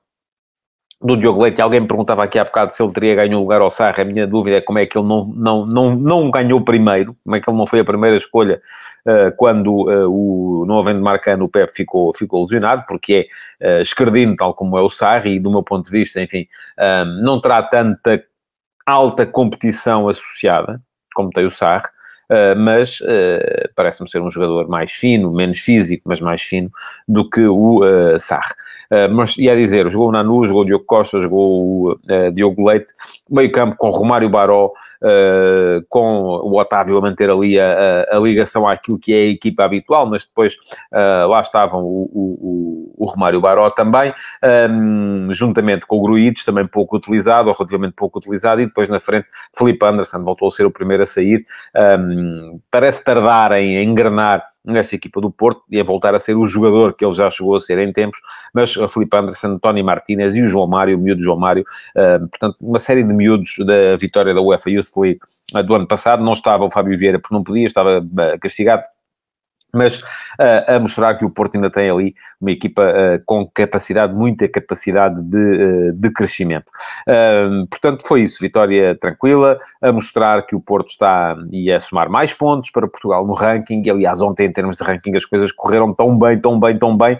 do 1.00 1.16
Diogo 1.16 1.42
Leite. 1.42 1.62
Alguém 1.62 1.80
me 1.80 1.88
perguntava 1.88 2.22
aqui 2.22 2.38
há 2.38 2.44
bocado 2.44 2.70
se 2.70 2.82
ele 2.82 2.92
teria 2.92 3.14
ganho 3.14 3.38
o 3.38 3.40
lugar 3.40 3.62
ao 3.62 3.70
Sarra. 3.70 4.02
A 4.02 4.04
minha 4.04 4.26
dúvida 4.26 4.58
é 4.58 4.60
como 4.60 4.78
é 4.78 4.84
que 4.84 4.98
ele 4.98 5.08
não, 5.08 5.26
não, 5.26 5.64
não, 5.64 5.96
não 5.96 6.30
ganhou 6.30 6.60
primeiro, 6.62 7.16
como 7.24 7.34
é 7.34 7.40
que 7.40 7.48
ele 7.48 7.56
não 7.56 7.64
foi 7.64 7.80
a 7.80 7.84
primeira 7.84 8.14
escolha 8.14 8.60
uh, 9.06 9.34
quando 9.38 9.88
uh, 9.88 10.06
o, 10.10 10.66
não 10.66 10.78
havendo 10.78 11.00
Marcano, 11.00 11.46
o 11.46 11.48
Pep 11.48 11.74
ficou, 11.74 12.14
ficou 12.14 12.42
lesionado, 12.42 12.84
porque 12.86 13.26
é 13.58 13.78
uh, 13.78 13.80
esquerdino, 13.80 14.36
tal 14.36 14.52
como 14.52 14.76
é 14.76 14.82
o 14.82 14.90
Sarri, 14.90 15.36
e 15.36 15.40
do 15.40 15.50
meu 15.50 15.62
ponto 15.62 15.86
de 15.86 15.90
vista, 15.90 16.20
enfim, 16.20 16.46
não 17.22 17.40
terá 17.40 17.62
tanta 17.62 18.22
alta 18.86 19.24
competição 19.24 20.08
associada, 20.08 20.78
como 21.14 21.30
tem 21.30 21.46
o 21.46 21.50
Sarri. 21.50 21.88
Uh, 22.30 22.56
mas 22.56 23.00
uh, 23.00 23.68
parece-me 23.74 24.10
ser 24.10 24.20
um 24.20 24.30
jogador 24.30 24.66
mais 24.68 24.92
fino, 24.92 25.30
menos 25.32 25.58
físico, 25.58 26.04
mas 26.06 26.20
mais 26.20 26.42
fino 26.42 26.70
do 27.06 27.28
que 27.28 27.46
o 27.46 27.84
uh, 27.84 28.18
Sarr. 28.18 28.54
Mas 29.12 29.36
ia 29.38 29.56
dizer, 29.56 29.90
jogou 29.90 30.08
o 30.08 30.12
Nanu, 30.12 30.44
jogou 30.46 30.62
o 30.62 30.66
Diogo 30.66 30.84
Costa, 30.84 31.20
jogou 31.20 31.92
o 31.92 31.98
Diogo 32.32 32.66
Leite, 32.68 32.92
meio 33.30 33.50
campo 33.50 33.76
com 33.76 33.90
Romário 33.90 34.28
Baró, 34.28 34.72
uh, 35.04 35.84
com 35.88 36.22
o 36.42 36.58
Otávio 36.58 36.96
a 36.96 37.00
manter 37.00 37.30
ali 37.30 37.58
a, 37.58 38.06
a, 38.10 38.16
a, 38.16 38.20
ligação 38.20 38.66
àquilo 38.66 38.98
que 38.98 39.12
é 39.12 39.16
a 39.16 39.30
equipa 39.30 39.64
habitual, 39.64 40.06
mas 40.06 40.24
depois 40.24 40.56
lá 41.28 41.40
estavam 41.40 41.82
o, 41.82 42.10
o, 42.12 42.94
o, 42.98 43.06
Romário 43.06 43.40
Baró 43.40 43.68
também, 43.70 44.12
um, 44.70 45.32
juntamente 45.32 45.86
com 45.86 45.98
o 45.98 46.02
Gruitos, 46.02 46.44
também 46.44 46.66
pouco 46.66 46.96
utilizado, 46.96 47.48
ou 47.48 47.54
relativamente 47.54 47.94
pouco 47.94 48.18
utilizado, 48.18 48.60
e 48.60 48.66
depois 48.66 48.88
na 48.88 49.00
frente 49.00 49.26
Felipe 49.56 49.84
Anderson 49.84 50.22
voltou 50.22 50.48
a 50.48 50.50
ser 50.50 50.64
o 50.64 50.70
primeiro 50.70 51.02
a 51.02 51.06
sair, 51.06 51.44
um, 51.98 52.60
parece 52.70 53.04
tardar 53.04 53.52
em 53.52 53.82
engrenar 53.82 54.53
nessa 54.64 54.94
equipa 54.94 55.20
do 55.20 55.30
Porto 55.30 55.62
e 55.70 55.78
a 55.78 55.84
voltar 55.84 56.14
a 56.14 56.18
ser 56.18 56.36
o 56.36 56.46
jogador 56.46 56.94
que 56.94 57.04
ele 57.04 57.12
já 57.12 57.30
chegou 57.30 57.54
a 57.54 57.60
ser 57.60 57.78
em 57.78 57.92
tempos, 57.92 58.18
mas 58.52 58.76
a 58.78 58.88
Felipe 58.88 59.16
Anderson, 59.16 59.58
Tony 59.58 59.82
Martinez 59.82 60.34
e 60.34 60.42
o 60.42 60.48
João 60.48 60.66
Mário, 60.66 60.96
o 60.96 61.00
miúdo 61.00 61.22
João 61.22 61.38
Mário, 61.38 61.64
uh, 61.96 62.26
portanto, 62.28 62.56
uma 62.60 62.78
série 62.78 63.02
de 63.02 63.12
miúdos 63.12 63.56
da 63.66 63.96
vitória 63.96 64.32
da 64.32 64.40
UEFA 64.40 64.70
Youth 64.70 64.96
League 64.96 65.20
uh, 65.54 65.62
do 65.62 65.74
ano 65.74 65.86
passado, 65.86 66.24
não 66.24 66.32
estava 66.32 66.64
o 66.64 66.70
Fábio 66.70 66.98
Vieira 66.98 67.18
porque 67.18 67.34
não 67.34 67.44
podia, 67.44 67.66
estava 67.66 68.04
castigado, 68.40 68.82
mas 69.74 70.00
uh, 70.00 70.76
a 70.76 70.78
mostrar 70.78 71.14
que 71.16 71.24
o 71.24 71.30
Porto 71.30 71.56
ainda 71.56 71.70
tem 71.70 71.90
ali 71.90 72.14
uma 72.40 72.50
equipa 72.50 72.82
uh, 72.82 73.22
com 73.24 73.46
capacidade, 73.52 74.14
muita 74.14 74.48
capacidade 74.48 75.20
de, 75.22 75.36
uh, 75.36 75.92
de 75.92 76.10
crescimento. 76.10 76.70
portanto, 77.70 78.06
foi 78.06 78.22
isso, 78.22 78.38
vitória 78.40 78.94
tranquila, 78.94 79.58
a 79.82 79.92
mostrar 79.92 80.46
que 80.46 80.54
o 80.54 80.60
Porto 80.60 80.88
está 80.88 81.36
e 81.50 81.72
a 81.72 81.80
somar 81.80 82.08
mais 82.08 82.32
pontos 82.32 82.70
para 82.70 82.88
Portugal 82.88 83.26
no 83.26 83.32
ranking, 83.32 83.82
e 83.84 83.90
aliás, 83.90 84.20
ontem 84.20 84.46
em 84.46 84.52
termos 84.52 84.76
de 84.76 84.84
ranking 84.84 85.14
as 85.16 85.24
coisas 85.24 85.52
correram 85.52 85.92
tão 85.92 86.18
bem, 86.18 86.38
tão 86.38 86.58
bem, 86.58 86.78
tão 86.78 86.96
bem, 86.96 87.18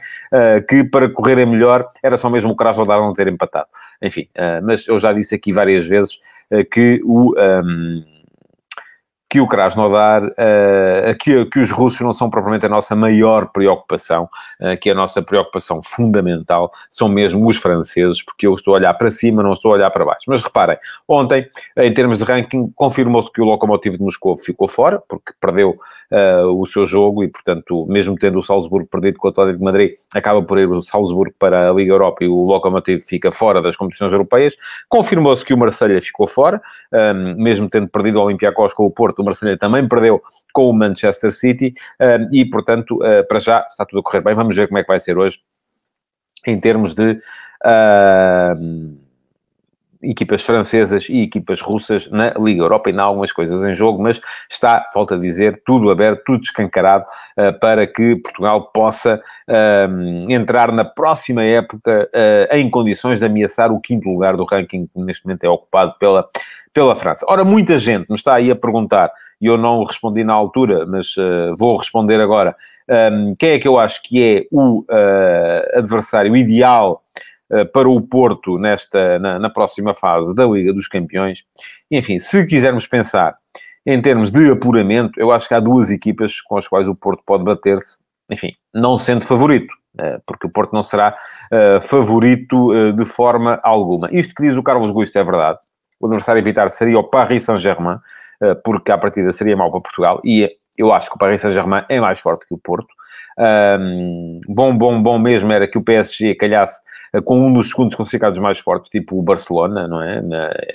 que 0.69 0.85
para 0.85 1.09
correrem 1.09 1.47
melhor 1.47 1.87
era 2.03 2.17
só 2.17 2.31
mesmo 2.31 2.53
o 2.53 2.57
Krasnodar 2.57 3.01
não 3.01 3.13
ter 3.13 3.29
empatado. 3.29 3.67
Enfim, 4.03 4.29
mas 4.63 4.87
eu 4.87 4.99
já 4.99 5.13
disse 5.13 5.35
aqui 5.35 5.53
várias 5.53 5.87
vezes 5.87 6.19
que 6.71 7.01
o... 7.05 7.35
Um, 7.39 8.14
que 9.35 9.41
o 9.41 9.49
Krasnodar, 9.49 10.27
uh, 10.27 11.19
que, 11.19 11.45
que 11.47 11.59
os 11.59 11.73
russos 11.73 11.99
não 12.03 12.13
são 12.13 12.31
propriamente 12.31 12.67
a 12.67 12.69
nossa 12.69 12.95
maior 12.95 13.51
preocupação, 13.51 14.29
uh, 14.61 14.79
que 14.81 14.89
a 14.89 14.95
nossa 14.95 15.21
preocupação 15.21 15.83
fundamental 15.83 16.71
são 16.89 17.09
mesmo 17.09 17.45
os 17.45 17.57
franceses, 17.57 18.23
porque 18.23 18.47
eu 18.47 18.55
estou 18.55 18.75
a 18.75 18.77
olhar 18.77 18.95
para 18.95 19.11
cima, 19.11 19.43
não 19.43 19.51
estou 19.51 19.73
a 19.73 19.75
olhar 19.75 19.91
para 19.91 20.05
baixo. 20.05 20.27
Mas 20.29 20.41
reparem, 20.41 20.79
ontem, 21.09 21.49
em 21.77 21.93
termos 21.93 22.19
de 22.19 22.25
ranking, 22.25 22.71
confirmou-se 22.77 23.33
que 23.33 23.41
o 23.41 23.45
Lokomotiv 23.45 23.97
de 23.97 24.05
Moscou 24.05 24.39
ficou 24.39 24.69
fora, 24.69 25.03
porque 25.09 25.33
perdeu 25.41 25.71
uh, 26.13 26.61
o 26.61 26.65
seu 26.65 26.87
jogo 26.87 27.25
e, 27.25 27.29
portanto, 27.29 27.87
mesmo 27.89 28.15
tendo 28.15 28.39
o 28.39 28.43
Salzburgo 28.43 28.87
perdido 28.87 29.19
com 29.19 29.27
o 29.27 29.31
Atlético 29.33 29.59
de 29.59 29.65
Madrid, 29.65 29.95
acaba 30.15 30.41
por 30.43 30.61
ir 30.61 30.69
o 30.69 30.81
Salzburgo 30.81 31.35
para 31.41 31.71
a 31.71 31.73
Liga 31.73 31.93
Europa 31.93 32.23
e 32.23 32.29
o 32.29 32.45
Lokomotiv 32.45 33.03
fica 33.03 33.33
fora 33.33 33.61
das 33.61 33.75
competições 33.75 34.13
europeias. 34.13 34.55
Confirmou-se 34.89 35.45
que 35.45 35.53
o 35.53 35.59
Marselha 35.59 36.01
ficou 36.01 36.29
fora, 36.29 36.63
mesmo 37.37 37.69
tendo 37.69 37.89
perdido 37.89 38.21
o 38.21 38.23
Olympiacos 38.23 38.73
com 38.73 38.87
o 38.87 38.91
Porto, 38.93 39.24
o 39.25 39.27
Marselha 39.27 39.59
também 39.59 39.89
perdeu 39.89 40.23
com 40.53 40.71
o 40.71 40.73
Manchester 40.73 41.33
City 41.33 41.75
uh, 42.01 42.29
e, 42.33 42.45
portanto, 42.45 42.97
uh, 42.99 43.27
para 43.27 43.41
já 43.41 43.67
está 43.69 43.85
tudo 43.85 43.99
a 43.99 44.03
correr 44.03 44.21
bem. 44.21 44.35
Vamos 44.35 44.55
ver 44.55 44.69
como 44.69 44.79
é 44.79 44.83
que 44.83 44.89
vai 44.89 45.01
ser 45.01 45.19
hoje 45.19 45.41
em 46.47 46.61
termos 46.61 46.95
de 46.95 47.21
uh, 47.65 49.05
equipas 50.03 50.45
francesas 50.45 51.09
e 51.09 51.23
equipas 51.23 51.61
russas 51.63 52.11
na 52.11 52.35
Liga 52.39 52.63
Europa. 52.63 52.91
Ainda 52.91 53.03
há 53.03 53.07
algumas 53.07 53.33
coisas 53.33 53.65
em 53.65 53.75
jogo, 53.75 54.03
mas 54.03 54.21
está, 54.51 54.89
volto 54.95 55.15
a 55.15 55.17
dizer, 55.17 55.63
tudo 55.65 55.91
aberto, 55.91 56.23
tudo 56.27 56.43
escancarado 56.43 57.07
para 57.59 57.87
que 57.87 58.17
Portugal 58.17 58.71
possa 58.71 59.23
entrar 60.29 60.71
na 60.73 60.85
próxima 60.85 61.43
época 61.43 62.11
em 62.51 62.69
condições 62.69 63.21
de 63.21 63.25
ameaçar 63.25 63.73
o 63.73 63.81
quinto 63.81 64.07
lugar 64.07 64.37
do 64.37 64.45
ranking 64.45 64.87
que 64.87 65.01
neste 65.01 65.25
momento 65.25 65.45
é 65.45 65.49
ocupado 65.49 65.95
pela 65.99 66.29
pela 66.75 66.97
França. 66.97 67.25
Ora, 67.29 67.45
muita 67.45 67.79
gente 67.79 68.09
me 68.11 68.17
está 68.17 68.35
aí 68.35 68.51
a 68.51 68.57
perguntar, 68.57 69.11
e 69.41 69.47
eu 69.47 69.57
não 69.57 69.85
respondi 69.85 70.25
na 70.25 70.35
altura, 70.35 70.85
mas 70.85 71.17
uh, 71.17 71.55
vou 71.57 71.77
responder 71.77 72.21
agora, 72.21 72.57
um, 72.89 72.95
ehm, 72.95 73.35
quem 73.39 73.51
é 73.51 73.59
que 73.59 73.69
eu 73.69 73.79
acho 73.79 74.03
que 74.03 74.23
é 74.23 74.47
o 74.51 74.81
uh, 74.81 75.79
adversário 75.79 76.37
ideal 76.37 77.03
uh, 77.51 77.65
para 77.73 77.89
o 77.89 78.01
Porto 78.01 78.59
nesta, 78.59 79.19
na, 79.21 79.39
na, 79.39 79.49
próxima 79.49 79.95
fase 79.95 80.35
da 80.35 80.45
Liga 80.45 80.73
dos 80.73 80.89
Campeões? 80.89 81.45
Enfim, 81.91 82.19
se 82.19 82.45
quisermos 82.47 82.87
pensar 82.87 83.37
em 83.87 84.03
termos 84.03 84.31
de 84.31 84.51
apuramento, 84.51 85.21
eu 85.21 85.31
acho 85.31 85.47
que 85.47 85.55
há 85.55 85.61
duas 85.61 85.91
equipas 85.91 86.41
com 86.41 86.57
as 86.57 86.67
quais 86.67 86.89
o 86.89 86.95
Porto 86.95 87.23
pode 87.25 87.45
bater-se, 87.45 88.01
enfim, 88.31 88.53
não 88.73 88.99
sendo 88.99 89.23
favorito, 89.23 89.73
porque 90.27 90.47
o 90.47 90.51
Porto 90.51 90.73
não 90.73 90.83
será 90.83 91.15
favorito 91.83 92.93
de 92.93 93.05
forma 93.05 93.61
alguma. 93.63 94.09
Isto 94.11 94.35
que 94.35 94.43
diz 94.43 94.57
o 94.57 94.63
Carlos 94.63 94.91
Gusto 94.91 95.19
é 95.19 95.23
verdade, 95.23 95.59
o 96.01 96.07
adversário 96.07 96.39
a 96.39 96.43
evitar 96.43 96.69
seria 96.71 96.99
o 96.99 97.05
Paris 97.05 97.45
Saint-Germain, 97.45 97.99
eh, 98.43 98.55
porque 98.55 98.93
à 98.93 98.99
partida 98.99 99.33
seria 99.33 99.57
mau 99.57 99.71
para 99.71 99.81
Portugal, 99.81 100.21
e 100.25 100.51
eu 100.77 100.93
acho 100.93 101.09
que 101.09 101.17
o 101.17 101.19
Paris 101.19 101.41
Saint-Germain 101.41 101.85
é 101.89 102.01
mais 102.01 102.21
forte 102.21 102.47
que 102.47 102.55
o 102.55 102.59
Porto. 102.59 102.89
Um, 103.37 104.41
bom, 104.47 104.77
bom, 104.77 105.03
bom 105.03 105.19
mesmo 105.19 105.53
era 105.53 105.67
que 105.67 105.77
o 105.77 105.83
PSG 105.83 106.37
calhasse 106.37 106.81
uh, 107.15 107.23
com 107.23 107.39
um 107.39 107.53
dos 107.53 107.71
segundos 107.71 107.97
classificados 107.97 108.39
mais 108.39 108.59
fortes, 108.59 108.91
tipo 108.91 109.19
o 109.19 109.23
Barcelona, 109.23 109.89
não 109.89 110.01
é? 110.01 110.23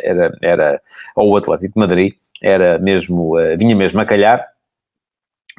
Era, 0.03 0.37
era, 0.41 0.81
ou 1.15 1.31
o 1.31 1.37
Atlético 1.37 1.73
de 1.73 1.79
Madrid, 1.79 2.13
era 2.41 2.77
mesmo, 2.79 3.37
uh, 3.37 3.57
vinha 3.57 3.75
mesmo 3.75 3.99
a 4.01 4.05
calhar 4.05 4.45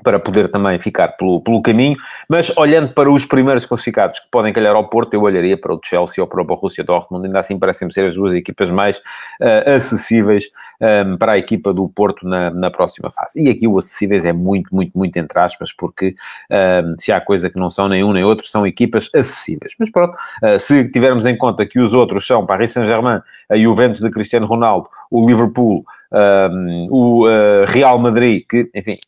para 0.02 0.18
poder 0.18 0.48
também 0.48 0.78
ficar 0.78 1.08
pelo, 1.08 1.40
pelo 1.40 1.62
caminho, 1.62 1.96
mas 2.28 2.56
olhando 2.56 2.92
para 2.92 3.10
os 3.10 3.24
primeiros 3.24 3.66
classificados 3.66 4.18
que 4.18 4.26
podem 4.30 4.52
calhar 4.52 4.74
ao 4.74 4.88
Porto, 4.88 5.14
eu 5.14 5.22
olharia 5.22 5.56
para 5.56 5.74
o 5.74 5.80
Chelsea 5.82 6.22
ou 6.22 6.28
para 6.28 6.40
o 6.40 6.44
Borussia 6.44 6.84
Dortmund, 6.84 7.26
ainda 7.26 7.40
assim 7.40 7.58
parecem 7.58 7.90
ser 7.90 8.06
as 8.06 8.14
duas 8.14 8.34
equipas 8.34 8.70
mais 8.70 8.98
uh, 8.98 9.70
acessíveis 9.74 10.44
um, 10.80 10.86
ehm, 10.86 11.16
para 11.16 11.32
a 11.32 11.38
equipa 11.38 11.72
do 11.72 11.88
Porto 11.88 12.26
na, 12.26 12.50
na 12.50 12.70
próxima 12.70 13.10
fase. 13.10 13.42
E 13.42 13.48
aqui 13.48 13.66
o 13.66 13.78
acessíveis 13.78 14.24
é 14.24 14.32
muito, 14.32 14.74
muito, 14.74 14.96
muito 14.96 15.16
entre 15.16 15.38
aspas, 15.38 15.72
porque 15.72 16.14
um, 16.50 16.54
ehm, 16.54 16.94
se 16.98 17.12
há 17.12 17.20
coisa 17.20 17.50
que 17.50 17.58
não 17.58 17.70
são 17.70 17.88
nem 17.88 18.02
um 18.02 18.12
nem 18.12 18.24
outro, 18.24 18.46
são 18.46 18.66
equipas 18.66 19.08
acessíveis. 19.14 19.74
Mas 19.78 19.90
pronto, 19.90 20.16
uh, 20.42 20.58
se 20.58 20.88
tivermos 20.90 21.26
em 21.26 21.36
conta 21.36 21.66
que 21.66 21.78
os 21.78 21.94
outros 21.94 22.26
são 22.26 22.46
Paris 22.46 22.72
Saint-Germain, 22.72 23.20
a 23.48 23.56
Juventus 23.56 24.00
de 24.00 24.10
Cristiano 24.10 24.46
Ronaldo, 24.46 24.88
o 25.10 25.26
Liverpool, 25.26 25.84
um, 26.12 26.16
ehm, 26.16 26.86
o 26.90 27.26
uh, 27.26 27.64
Real 27.66 27.98
Madrid, 27.98 28.44
que, 28.48 28.70
enfim, 28.74 28.98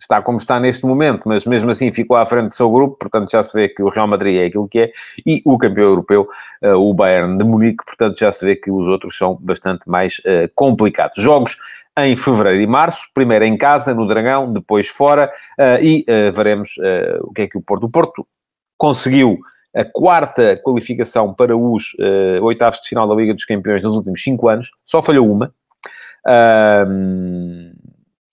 está 0.00 0.22
como 0.22 0.38
está 0.38 0.58
neste 0.58 0.86
momento, 0.86 1.22
mas 1.26 1.44
mesmo 1.44 1.70
assim 1.70 1.92
ficou 1.92 2.16
à 2.16 2.24
frente 2.24 2.48
do 2.48 2.54
seu 2.54 2.70
grupo, 2.70 2.96
portanto 2.98 3.30
já 3.30 3.42
se 3.42 3.52
vê 3.56 3.68
que 3.68 3.82
o 3.82 3.88
Real 3.88 4.08
Madrid 4.08 4.40
é 4.40 4.46
aquilo 4.46 4.66
que 4.66 4.80
é, 4.80 4.92
e 5.26 5.42
o 5.44 5.58
campeão 5.58 5.84
europeu, 5.84 6.28
uh, 6.62 6.74
o 6.74 6.94
Bayern 6.94 7.36
de 7.36 7.44
Munique, 7.44 7.84
portanto 7.84 8.18
já 8.18 8.32
se 8.32 8.44
vê 8.44 8.56
que 8.56 8.70
os 8.70 8.88
outros 8.88 9.16
são 9.16 9.36
bastante 9.40 9.88
mais 9.88 10.18
uh, 10.20 10.50
complicados. 10.54 11.22
Jogos 11.22 11.56
em 11.98 12.16
fevereiro 12.16 12.62
e 12.62 12.66
março, 12.66 13.08
primeiro 13.12 13.44
em 13.44 13.58
casa, 13.58 13.92
no 13.92 14.06
Dragão, 14.06 14.50
depois 14.50 14.88
fora, 14.88 15.30
uh, 15.58 15.84
e 15.84 16.04
veremos 16.32 16.70
o 17.22 17.32
que 17.32 17.42
é 17.42 17.46
que 17.46 17.58
o 17.58 17.60
Porto... 17.60 17.84
O 17.84 17.90
Porto 17.90 18.26
conseguiu 18.78 19.38
a 19.76 19.84
quarta 19.84 20.56
qualificação 20.62 21.34
para 21.34 21.54
os 21.54 21.94
oitavos 22.40 22.80
de 22.80 22.88
final 22.88 23.06
da 23.06 23.14
Liga 23.14 23.34
dos 23.34 23.44
Campeões 23.44 23.82
nos 23.82 23.94
últimos 23.94 24.22
cinco 24.22 24.48
anos, 24.48 24.70
só 24.86 25.02
falhou 25.02 25.30
uma. 25.30 25.52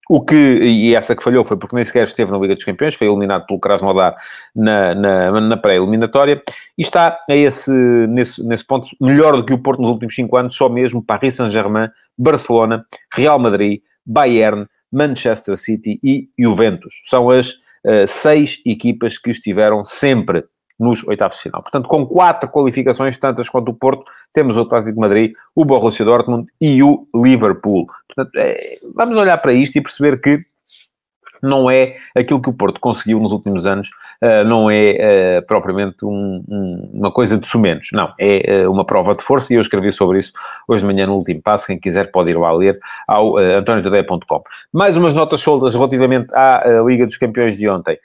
O 0.09 0.21
que, 0.21 0.35
e 0.35 0.95
essa 0.95 1.15
que 1.15 1.23
falhou 1.23 1.43
foi 1.43 1.57
porque 1.57 1.75
nem 1.75 1.83
sequer 1.83 2.03
esteve 2.03 2.31
na 2.31 2.37
Liga 2.37 2.55
dos 2.55 2.63
Campeões, 2.63 2.95
foi 2.95 3.07
eliminado 3.07 3.45
pelo 3.45 3.59
Krasnodar 3.59 4.15
na, 4.55 4.95
na, 4.95 5.41
na 5.41 5.57
pré-eliminatória, 5.57 6.41
e 6.77 6.81
está 6.81 7.19
a 7.29 7.35
esse, 7.35 7.71
nesse, 8.07 8.43
nesse 8.45 8.65
ponto 8.65 8.87
melhor 9.01 9.35
do 9.35 9.43
que 9.45 9.53
o 9.53 9.57
Porto 9.57 9.81
nos 9.81 9.91
últimos 9.91 10.15
cinco 10.15 10.37
anos, 10.37 10.55
só 10.55 10.69
mesmo 10.69 11.03
Paris 11.03 11.35
Saint-Germain, 11.35 11.89
Barcelona, 12.17 12.85
Real 13.13 13.37
Madrid, 13.37 13.81
Bayern, 14.05 14.65
Manchester 14.91 15.57
City 15.57 15.99
e 16.01 16.29
Juventus. 16.39 16.93
São 17.05 17.29
as 17.29 17.49
uh, 17.49 18.07
seis 18.07 18.61
equipas 18.65 19.17
que 19.17 19.31
estiveram 19.31 19.83
sempre 19.83 20.45
nos 20.79 21.03
oitavos 21.07 21.37
de 21.37 21.43
final. 21.43 21.61
Portanto, 21.61 21.87
com 21.87 22.05
quatro 22.05 22.49
qualificações, 22.49 23.17
tantas 23.17 23.49
quanto 23.49 23.69
o 23.69 23.73
Porto, 23.73 24.05
temos 24.31 24.57
o 24.57 24.61
Atlético 24.61 24.93
de 24.93 24.99
Madrid, 24.99 25.33
o 25.55 25.65
Borussia 25.65 26.05
Dortmund 26.05 26.47
e 26.61 26.83
o 26.83 27.07
Liverpool. 27.15 27.87
Portanto, 28.07 28.31
é, 28.37 28.77
vamos 28.93 29.17
olhar 29.17 29.37
para 29.39 29.53
isto 29.53 29.77
e 29.77 29.81
perceber 29.81 30.21
que 30.21 30.45
não 31.41 31.69
é 31.69 31.97
aquilo 32.15 32.41
que 32.41 32.49
o 32.49 32.53
Porto 32.53 32.79
conseguiu 32.79 33.19
nos 33.19 33.31
últimos 33.31 33.65
anos, 33.65 33.89
não 34.45 34.69
é 34.69 35.39
uh, 35.39 35.45
propriamente 35.45 36.05
um, 36.05 36.43
um, 36.47 36.89
uma 36.93 37.11
coisa 37.11 37.37
de 37.37 37.47
sumenos, 37.47 37.89
não, 37.93 38.11
é 38.19 38.65
uh, 38.65 38.71
uma 38.71 38.85
prova 38.85 39.15
de 39.15 39.23
força 39.23 39.53
e 39.53 39.55
eu 39.55 39.61
escrevi 39.61 39.91
sobre 39.91 40.19
isso 40.19 40.33
hoje 40.67 40.83
de 40.83 40.91
manhã 40.91 41.05
no 41.05 41.15
último 41.15 41.41
passo, 41.41 41.67
quem 41.67 41.79
quiser 41.79 42.11
pode 42.11 42.31
ir 42.31 42.37
lá 42.37 42.51
ler 42.51 42.79
ao 43.07 43.33
uh, 43.33 43.57
antoniotadeia.com. 43.57 44.43
Mais 44.73 44.97
umas 44.97 45.13
notas 45.13 45.39
soltas 45.39 45.73
relativamente 45.73 46.33
à 46.33 46.63
Liga 46.85 47.05
dos 47.05 47.17
Campeões 47.17 47.57
de 47.57 47.67
ontem. 47.69 47.97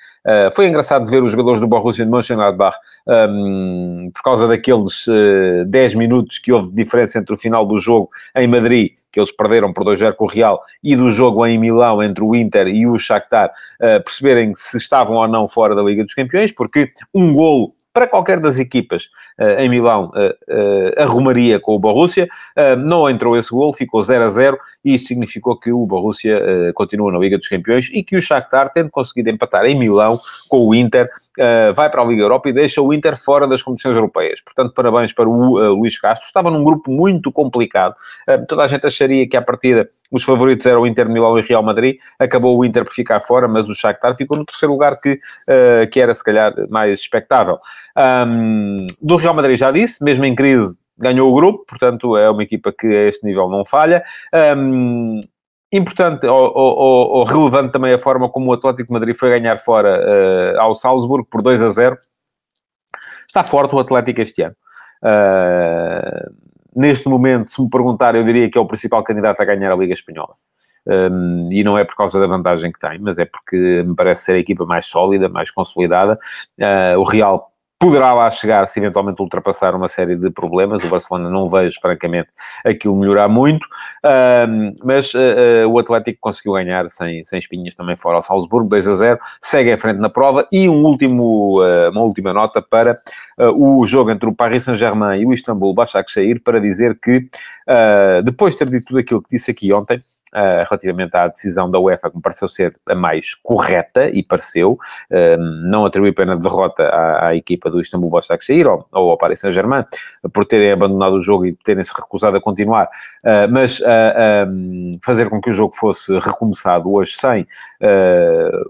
foi 0.55 0.67
engraçado 0.67 1.09
ver 1.09 1.23
os 1.23 1.31
jogadores 1.33 1.61
do 1.61 1.67
Borussia 1.67 2.05
de 2.05 2.11
Mönchengladbach 2.11 2.77
um, 3.07 4.11
por 4.15 4.23
causa 4.23 4.47
daqueles 4.49 5.07
uh, 5.07 5.65
10 5.67 5.95
minutos 5.95 6.39
que 6.39 6.53
houve 6.53 6.69
de 6.69 6.75
diferença 6.75 7.19
entre 7.19 7.35
o 7.35 7.37
final 7.37 7.67
do 7.67 7.79
jogo 7.79 8.11
em 8.37 8.47
Madrid 8.47 8.93
que 9.13 9.21
eles 9.21 9.31
perderam 9.31 9.73
por 9.73 9.85
2-0 9.85 10.15
com 10.15 10.25
o 10.25 10.29
Real, 10.29 10.63
e 10.83 10.97
do 10.97 11.11
jogo 11.11 11.47
em 11.47 11.59
Milão 11.59 12.03
entre 12.03 12.25
o 12.25 12.35
Inter 12.35 12.67
e 12.67 12.87
o 12.87 12.99
Shakhtar, 12.99 13.51
uh, 13.51 14.03
perceberem 14.03 14.55
se 14.57 14.79
estavam 14.79 15.17
ou 15.17 15.29
não 15.29 15.47
fora 15.47 15.75
da 15.75 15.83
Liga 15.83 16.03
dos 16.03 16.15
Campeões, 16.15 16.51
porque 16.51 16.91
um 17.15 17.33
golo 17.33 17.75
para 17.93 18.07
qualquer 18.07 18.41
das 18.41 18.59
equipas 18.59 19.11
uh, 19.39 19.61
em 19.61 19.69
Milão 19.69 20.11
uh, 20.15 21.03
arrumaria 21.03 21.61
com 21.61 21.75
o 21.75 21.79
Borussia. 21.79 22.27
não 22.79 23.09
entrou 23.09 23.37
esse 23.37 23.51
gol, 23.51 23.71
ficou 23.71 24.03
0 24.03 24.25
a 24.25 24.29
0 24.31 24.59
e 24.83 24.95
isso 24.95 25.09
significou 25.09 25.59
que 25.59 25.71
o 25.71 25.85
Borussia 25.85 26.73
continua 26.75 27.13
na 27.13 27.19
Liga 27.19 27.37
dos 27.37 27.49
Campeões 27.49 27.91
e 27.93 28.03
que 28.03 28.17
o 28.17 28.23
Shakhtar, 28.23 28.73
tendo 28.73 28.91
conseguido 28.91 29.29
empatar 29.29 29.67
em 29.67 29.79
Milão 29.79 30.19
com 30.49 30.67
o 30.67 30.75
Inter, 30.75 31.11
uh, 31.39 31.73
vai 31.75 31.91
para 31.91 32.03
a 32.03 32.05
Liga 32.05 32.23
Europa 32.23 32.49
e 32.49 32.53
deixa 32.53 32.81
o 32.81 32.93
Inter 32.93 33.17
fora 33.17 33.47
das 33.47 33.63
competições 33.63 33.95
europeias. 33.95 34.41
Portanto, 34.41 34.73
parabéns 34.75 35.13
para 35.13 35.29
o 35.29 35.59
uh, 35.59 35.75
Luís 35.75 35.99
Castro. 35.99 36.27
Estava 36.27 36.51
num 36.51 36.65
grupo 36.65 36.91
muito 36.91 37.31
complicado. 37.31 37.95
Uh, 38.29 38.47
toda 38.47 38.65
a 38.65 38.69
gente 38.69 38.87
acharia 38.87 39.29
que, 39.29 39.37
à 39.37 39.43
partida, 39.43 39.89
os 40.11 40.25
favoritos 40.25 40.67
eram 40.67 40.83
o 40.83 40.87
Inter 40.87 41.07
de 41.07 41.13
Milão 41.13 41.39
e 41.39 41.41
o 41.41 41.45
Real 41.45 41.63
Madrid. 41.63 41.97
Acabou 42.19 42.59
o 42.59 42.65
Inter 42.65 42.85
por 42.85 42.93
ficar 42.93 43.21
fora, 43.21 43.49
mas 43.49 43.69
o 43.69 43.75
Shakhtar 43.75 44.15
ficou 44.15 44.37
no 44.37 44.45
terceiro 44.45 44.73
lugar 44.73 45.01
que, 45.01 45.19
que 45.91 45.99
era, 45.99 46.15
se 46.15 46.23
calhar, 46.23 46.53
mais 46.69 47.01
expectável. 47.01 47.59
Um, 47.97 48.87
do 49.01 49.17
Real 49.17 49.33
Madrid 49.33 49.57
já 49.57 49.71
disse, 49.71 50.05
mesmo 50.05 50.23
em 50.27 50.35
crise, 50.35 50.77
ganhou 50.99 51.31
o 51.31 51.35
grupo, 51.35 51.65
portanto 51.67 52.17
é 52.17 52.31
uma 52.31 52.43
equipa 52.43 52.73
que 52.73 52.87
a 52.87 53.09
este 53.09 53.27
nível 53.27 53.49
não 53.49 53.65
falha. 53.65 54.05
Um, 54.57 55.21
importante 55.73 56.27
ou, 56.27 56.53
ou, 56.55 57.11
ou, 57.11 57.25
relevante 57.25 57.73
também 57.73 57.95
a 57.95 57.99
forma 57.99 58.29
como 58.29 58.51
o 58.51 58.53
Atlético 58.53 58.93
Madrid 58.93 59.17
foi 59.17 59.31
ganhar 59.31 59.59
fora 59.59 60.01
uh, 60.01 60.61
ao 60.61 60.75
Salzburgo 60.75 61.27
por 61.29 61.43
2 61.43 61.63
a 61.63 61.71
0. 61.71 61.99
Está 63.27 63.43
forte 63.43 63.75
o 63.75 63.79
Atlético 63.79 64.21
este 64.21 64.43
ano. 64.43 64.55
Uh, 65.03 66.31
neste 66.77 67.09
momento, 67.09 67.51
se 67.51 67.63
me 67.63 67.71
perguntar, 67.71 68.15
eu 68.15 68.23
diria 68.23 68.51
que 68.51 68.59
é 68.59 68.61
o 68.61 68.67
principal 68.67 69.03
candidato 69.03 69.41
a 69.41 69.45
ganhar 69.45 69.73
a 69.73 69.77
Liga 69.77 69.95
Espanhola. 69.95 70.35
Um, 70.85 71.49
e 71.53 71.63
não 71.63 71.79
é 71.79 71.85
por 71.85 71.95
causa 71.95 72.19
da 72.19 72.27
vantagem 72.27 72.73
que 72.73 72.79
tem, 72.79 72.99
mas 72.99 73.17
é 73.17 73.25
porque 73.25 73.85
me 73.87 73.95
parece 73.95 74.25
ser 74.25 74.33
a 74.33 74.39
equipa 74.39 74.67
mais 74.67 74.87
sólida, 74.87 75.29
mais 75.29 75.51
consolidada. 75.51 76.19
Uh, 76.59 76.99
o 76.99 77.05
Real 77.05 77.52
poderá 77.83 78.15
lá 78.15 78.31
chegar 78.31 78.69
se 78.69 78.79
eventualmente 78.79 79.21
ultrapassar 79.21 79.75
uma 79.75 79.89
série 79.89 80.15
de 80.15 80.31
problemas. 80.31 80.85
O 80.85 80.89
Barcelona 80.89 81.29
não 81.29 81.49
vejo, 81.49 81.81
francamente, 81.81 82.29
aquilo 82.65 82.95
melhorar 82.95 83.29
muito, 83.29 83.65
uh, 83.65 84.73
mas 84.85 85.13
uh, 85.15 85.67
o 85.69 85.81
Atlético 85.81 86.17
conseguiu 86.21 86.53
ganhar 86.53 86.89
sem, 86.89 87.25
sem 87.25 87.41
espinhas 87.41 87.75
também 87.75 87.97
fora. 87.97 88.19
Ao 88.19 88.23
Salzburgo, 88.23 88.69
2 88.69 88.87
a 88.87 88.95
0, 88.95 89.19
segue 89.41 89.73
à 89.73 89.79
frente 89.79 89.99
na 89.99 90.09
prova. 90.09 90.47
E 90.53 90.69
um 90.69 90.85
último, 90.85 91.61
ah, 91.61 91.91
uma 91.91 92.03
última 92.03 92.33
nota 92.33 92.63
para 92.63 93.01
o 93.57 93.85
jogo 93.85 94.13
entre 94.13 94.29
o 94.29 94.33
Paris 94.33 94.63
Saint-Germain 94.63 95.21
e 95.21 95.27
o 95.27 95.33
Istambul 95.33 95.75
Başakşehir 95.75 96.41
para 96.45 96.61
dizer 96.61 96.97
que, 97.03 97.29
depois 98.25 98.55
de 98.55 98.59
ter 98.61 98.71
dito 98.71 98.87
tudo 98.87 99.01
aquilo 99.01 99.23
que 99.23 99.31
disse 99.31 99.51
aqui 99.51 99.73
ontem, 99.73 100.01
uh, 100.33 100.69
relativamente 100.69 101.17
à 101.17 101.29
decisão 101.29 101.71
da 101.71 101.79
UEFA, 101.79 102.11
que 102.11 102.17
me 102.17 102.23
pareceu 102.23 102.49
ser 102.49 102.75
a 102.87 102.95
mais 102.95 103.35
correta, 103.35 104.09
e 104.09 104.23
pareceu, 104.23 104.73
uh, 104.73 105.37
não 105.69 105.85
atribuir 105.85 106.15
pena 106.15 106.37
de 106.37 106.43
derrota 106.43 106.85
à, 106.85 107.29
à 107.29 107.37
equipa 107.37 107.71
do 107.71 107.81
Istanbul 107.81 108.11
Başakşehir 108.11 108.67
ou, 108.67 108.87
ou 108.93 109.11
ao 109.11 109.19
Paris 109.19 109.41
Saint-Germain, 109.41 109.85
por 110.33 110.45
terem 110.45 110.73
abandonado 110.73 111.15
o 111.15 111.21
jogo 111.21 111.47
e 111.47 111.53
terem-se 111.53 111.93
recusado 111.95 112.37
a 112.37 112.41
continuar, 112.41 112.87
uh, 112.87 113.51
mas 113.51 113.81
um, 114.49 114.93
fazer 115.05 115.29
com 115.29 115.41
que 115.41 115.51
o 115.51 115.53
jogo 115.53 115.75
fosse 115.75 116.19
recomeçado 116.19 116.93
hoje 116.93 117.13
sem 117.13 117.47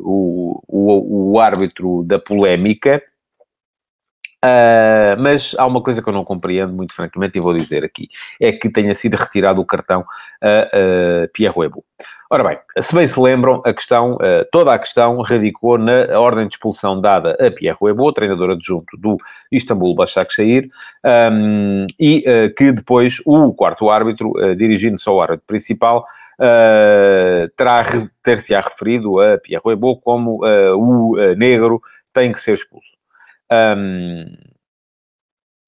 o, 0.00 0.62
o, 0.66 1.33
o 1.33 1.40
árbitro 1.40 2.02
da 2.04 2.19
polémica, 2.19 3.02
Uh, 4.45 5.15
mas 5.21 5.55
há 5.57 5.65
uma 5.65 5.81
coisa 5.81 6.03
que 6.03 6.09
eu 6.09 6.13
não 6.13 6.25
compreendo, 6.25 6.73
muito 6.73 6.93
francamente, 6.93 7.39
e 7.39 7.41
vou 7.41 7.55
dizer 7.55 7.85
aqui, 7.85 8.09
é 8.41 8.51
que 8.51 8.69
tenha 8.69 8.93
sido 8.93 9.15
retirado 9.15 9.61
o 9.61 9.65
cartão 9.65 10.05
a, 10.43 11.25
a 11.25 11.29
Pierre 11.33 11.55
Webu. 11.57 11.85
Ora 12.29 12.43
bem, 12.43 12.59
se 12.81 12.93
bem 12.95 13.07
se 13.07 13.21
lembram, 13.21 13.63
a 13.65 13.73
questão, 13.73 14.15
uh, 14.15 14.45
toda 14.51 14.75
a 14.75 14.79
questão 14.79 15.21
radicou 15.21 15.79
na 15.79 16.19
ordem 16.19 16.49
de 16.49 16.55
expulsão 16.55 17.01
dada 17.01 17.37
a 17.39 17.53
Pierre 17.53 17.79
Webu, 17.81 18.13
treinador 18.13 18.51
adjunto 18.51 18.97
do 18.97 19.17
Istambul 19.53 19.95
Başakşehir, 19.95 20.69
um, 21.31 21.87
e 22.01 22.25
uh, 22.27 22.53
que 22.55 22.73
depois 22.73 23.21
o 23.25 23.53
quarto 23.53 23.91
árbitro, 23.91 24.33
dirigindo-se 24.57 25.09
ao 25.09 25.21
árbitro 25.21 25.47
principal, 25.47 26.05
terá 27.57 27.83
ter-se-á 28.21 28.61
referido 28.61 29.21
a 29.21 29.39
Pierre 29.39 29.63
Webu 29.65 30.01
como 30.01 30.41
o 30.43 31.15
negro 31.37 31.81
tem 32.13 32.33
que 32.33 32.41
ser 32.41 32.55
expulso. 32.55 32.92
Um, 33.52 34.25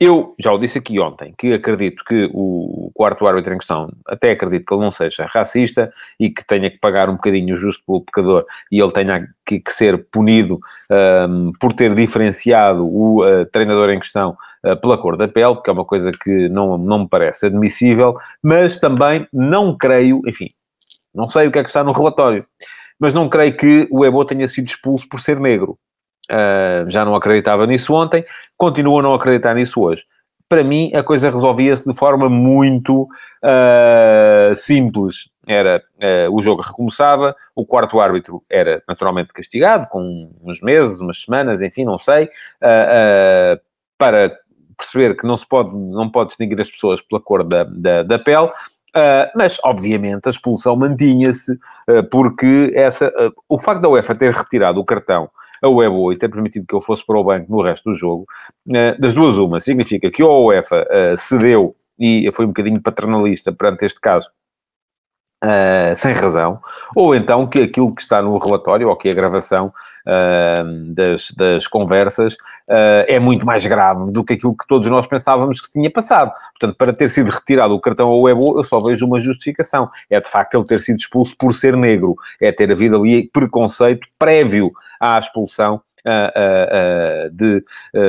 eu 0.00 0.34
já 0.40 0.52
o 0.52 0.58
disse 0.58 0.78
aqui 0.78 0.98
ontem, 0.98 1.32
que 1.38 1.52
acredito 1.52 2.04
que 2.04 2.28
o 2.34 2.90
quarto 2.92 3.26
árbitro 3.26 3.54
em 3.54 3.58
questão, 3.58 3.92
até 4.06 4.32
acredito 4.32 4.66
que 4.66 4.74
ele 4.74 4.82
não 4.82 4.90
seja 4.90 5.24
racista 5.26 5.92
e 6.18 6.30
que 6.30 6.44
tenha 6.44 6.68
que 6.68 6.78
pagar 6.78 7.08
um 7.08 7.14
bocadinho 7.14 7.56
justo 7.56 7.82
pelo 7.86 8.04
pecador 8.04 8.44
e 8.72 8.80
ele 8.80 8.92
tenha 8.92 9.28
que, 9.46 9.60
que 9.60 9.72
ser 9.72 10.04
punido 10.10 10.58
um, 11.28 11.52
por 11.60 11.72
ter 11.72 11.94
diferenciado 11.94 12.84
o 12.84 13.24
uh, 13.24 13.46
treinador 13.46 13.90
em 13.90 14.00
questão 14.00 14.36
uh, 14.66 14.76
pela 14.80 14.98
cor 14.98 15.16
da 15.16 15.28
pele, 15.28 15.54
porque 15.54 15.70
é 15.70 15.72
uma 15.72 15.84
coisa 15.84 16.10
que 16.10 16.48
não, 16.48 16.76
não 16.76 17.00
me 17.00 17.08
parece 17.08 17.46
admissível, 17.46 18.16
mas 18.42 18.78
também 18.78 19.28
não 19.32 19.76
creio, 19.76 20.20
enfim, 20.26 20.50
não 21.14 21.28
sei 21.28 21.46
o 21.46 21.52
que 21.52 21.60
é 21.60 21.62
que 21.62 21.68
está 21.68 21.84
no 21.84 21.92
relatório, 21.92 22.44
mas 22.98 23.14
não 23.14 23.28
creio 23.28 23.56
que 23.56 23.86
o 23.92 24.04
Ebo 24.04 24.25
tenha 24.25 24.49
sido 24.49 24.66
expulso 24.66 25.08
por 25.08 25.20
ser 25.20 25.38
negro. 25.38 25.78
Uh, 26.30 26.89
já 26.89 27.04
não 27.04 27.15
acreditava 27.15 27.67
nisso 27.67 27.93
ontem, 27.93 28.25
continuo 28.56 28.99
a 28.99 29.02
não 29.02 29.15
acreditar 29.15 29.54
nisso 29.54 29.80
hoje. 29.80 30.04
Para 30.49 30.65
mim, 30.65 30.91
a 30.95 31.02
coisa 31.02 31.30
resolvia-se 31.30 31.89
de 31.91 31.97
forma 31.97 32.28
muito 32.28 33.02
uh, 33.02 34.54
simples. 34.54 35.28
Era 35.47 35.82
uh, 35.97 36.34
o 36.34 36.41
jogo 36.41 36.63
recomeçava, 36.63 37.37
o 37.54 37.67
quarto 37.67 38.00
árbitro 38.00 38.43
era 38.50 38.82
naturalmente 38.89 39.32
castigado, 39.32 39.87
com 39.89 40.30
uns 40.43 40.60
meses, 40.60 41.00
umas 41.00 41.21
semanas, 41.21 41.60
enfim, 41.60 41.84
não 41.84 41.99
sei, 41.99 42.30
para 43.99 44.39
perceber 44.76 45.17
que 45.17 45.26
não 45.26 45.37
se 45.37 45.47
pode, 45.47 45.76
não 45.76 46.10
pode 46.10 46.28
distinguir 46.28 46.60
as 46.60 46.71
pessoas 46.71 47.00
pela 47.00 47.21
cor 47.21 47.45
da, 47.45 47.65
da, 47.65 48.02
da 48.02 48.19
pele. 48.19 48.50
Uh, 48.97 49.26
mas, 49.34 49.58
obviamente, 49.65 50.26
a 50.26 50.30
expulsão 50.30 50.76
mantinha-se, 50.76 51.52
uh, 51.52 52.04
porque 52.10 52.71
essa, 52.76 53.08
uh, 53.08 53.32
o 53.49 53.58
facto 53.58 53.82
da 53.82 53.89
UEFA 53.89 54.15
ter 54.15 54.32
retirado 54.32 54.78
o 54.78 54.84
cartão 54.84 55.28
a 55.64 55.68
Web 55.68 56.14
e 56.14 56.18
ter 56.18 56.28
permitido 56.28 56.66
que 56.66 56.74
eu 56.74 56.80
fosse 56.80 57.04
para 57.04 57.18
o 57.18 57.24
banco 57.24 57.50
no 57.50 57.62
resto 57.62 57.90
do 57.90 57.96
jogo, 57.96 58.26
das 58.98 59.14
duas 59.14 59.38
uma, 59.38 59.60
significa 59.60 60.10
que 60.10 60.22
ou 60.22 60.30
a 60.30 60.54
UEFA 60.54 60.86
cedeu 61.16 61.74
e 61.98 62.28
foi 62.32 62.44
um 62.44 62.48
bocadinho 62.48 62.80
paternalista 62.80 63.52
perante 63.52 63.84
este 63.84 64.00
caso, 64.00 64.28
Uh, 65.45 65.95
sem 65.95 66.15
razão, 66.15 66.59
ou 66.97 67.15
então 67.15 67.47
que 67.47 67.61
aquilo 67.61 67.95
que 67.95 68.00
está 68.00 68.23
no 68.23 68.39
relatório, 68.39 68.89
ou 68.89 68.97
que 68.97 69.11
a 69.11 69.15
gravação 69.15 69.71
uh, 70.07 70.95
das, 70.95 71.33
das 71.33 71.67
conversas 71.67 72.33
uh, 72.35 73.04
é 73.07 73.19
muito 73.19 73.45
mais 73.45 73.67
grave 73.67 74.11
do 74.11 74.25
que 74.25 74.33
aquilo 74.33 74.57
que 74.57 74.67
todos 74.67 74.89
nós 74.89 75.07
pensávamos 75.07 75.61
que 75.61 75.71
tinha 75.71 75.91
passado. 75.91 76.33
Portanto, 76.52 76.78
para 76.78 76.95
ter 76.95 77.11
sido 77.11 77.30
retirado 77.30 77.75
o 77.75 77.80
cartão 77.80 78.09
ao 78.09 78.26
Ebo, 78.26 78.59
eu 78.59 78.65
só 78.65 78.80
vejo 78.80 79.04
uma 79.07 79.21
justificação. 79.21 79.91
É 80.09 80.19
de 80.19 80.30
facto 80.30 80.54
ele 80.54 80.65
ter 80.65 80.80
sido 80.80 80.99
expulso 80.99 81.37
por 81.37 81.54
ser 81.54 81.76
negro. 81.76 82.17
É 82.41 82.50
ter 82.50 82.73
havido 82.73 82.97
ali 82.97 83.28
preconceito 83.30 84.07
prévio 84.19 84.73
à 84.99 85.19
expulsão 85.19 85.83
de, 87.32 87.64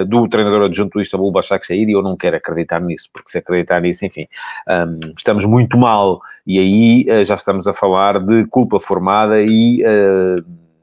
do 0.07 0.27
treinador 0.27 0.63
adjunto 0.63 0.97
do 0.97 1.01
Istambul 1.01 1.31
Başakşehir 1.31 1.89
e 1.89 1.93
eu 1.93 2.01
não 2.01 2.17
quero 2.17 2.37
acreditar 2.37 2.81
nisso, 2.81 3.09
porque 3.11 3.29
se 3.29 3.37
acreditar 3.37 3.81
nisso, 3.81 4.05
enfim, 4.05 4.27
um, 4.67 5.13
estamos 5.17 5.45
muito 5.45 5.77
mal. 5.77 6.19
E 6.45 6.59
aí 6.59 7.25
já 7.25 7.35
estamos 7.35 7.67
a 7.67 7.73
falar 7.73 8.19
de 8.19 8.45
culpa 8.47 8.79
formada 8.79 9.41
e 9.41 9.83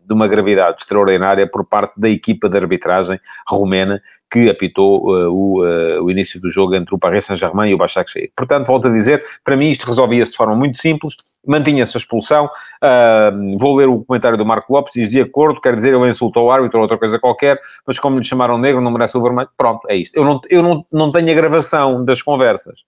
de 0.04 0.12
uma 0.12 0.26
gravidade 0.26 0.80
extraordinária 0.80 1.46
por 1.46 1.64
parte 1.64 1.94
da 1.96 2.08
equipa 2.08 2.48
de 2.48 2.56
arbitragem 2.56 3.20
romena 3.48 4.00
que 4.30 4.48
apitou 4.48 5.10
uh, 5.10 5.30
o, 5.30 5.62
uh, 5.62 6.02
o, 6.02 6.10
início 6.10 6.40
do 6.40 6.50
jogo 6.50 6.74
entre 6.74 6.94
o 6.94 6.98
Paris 6.98 7.26
Saint-Germain 7.26 7.70
e 7.70 7.74
o 7.74 7.78
Başakşehir. 7.78 8.32
Portanto, 8.34 8.66
volto 8.66 8.88
a 8.88 8.90
dizer, 8.90 9.22
para 9.44 9.58
mim 9.58 9.68
isto 9.68 9.86
resolvia-se 9.86 10.30
de 10.30 10.38
forma 10.38 10.56
muito 10.56 10.78
simples, 10.78 11.16
mantinha-se 11.46 11.96
a 11.96 12.00
expulsão. 12.00 12.46
Uh, 12.82 13.58
vou 13.58 13.76
ler 13.76 13.88
o 13.88 14.02
comentário 14.02 14.38
do 14.38 14.46
Marco 14.46 14.72
Lopes, 14.72 14.94
diz 14.94 15.10
de 15.10 15.20
acordo, 15.20 15.60
quer 15.60 15.76
dizer, 15.76 15.92
ele 15.92 16.08
insultou 16.08 16.46
o 16.46 16.50
árbitro 16.50 16.78
ou 16.78 16.84
outra 16.84 16.96
coisa 16.96 17.18
qualquer, 17.18 17.60
mas 17.86 17.98
como 17.98 18.18
lhe 18.18 18.24
chamaram 18.24 18.56
negro, 18.56 18.80
não 18.80 18.90
merece 18.90 19.18
o 19.18 19.20
vermelho. 19.20 19.50
Pronto, 19.54 19.86
é 19.90 19.96
isto. 19.96 20.16
Eu 20.16 20.24
não, 20.24 20.40
eu 20.48 20.62
não, 20.62 20.86
não 20.90 21.10
tenho 21.10 21.30
a 21.30 21.34
gravação 21.34 22.02
das 22.02 22.22
conversas. 22.22 22.80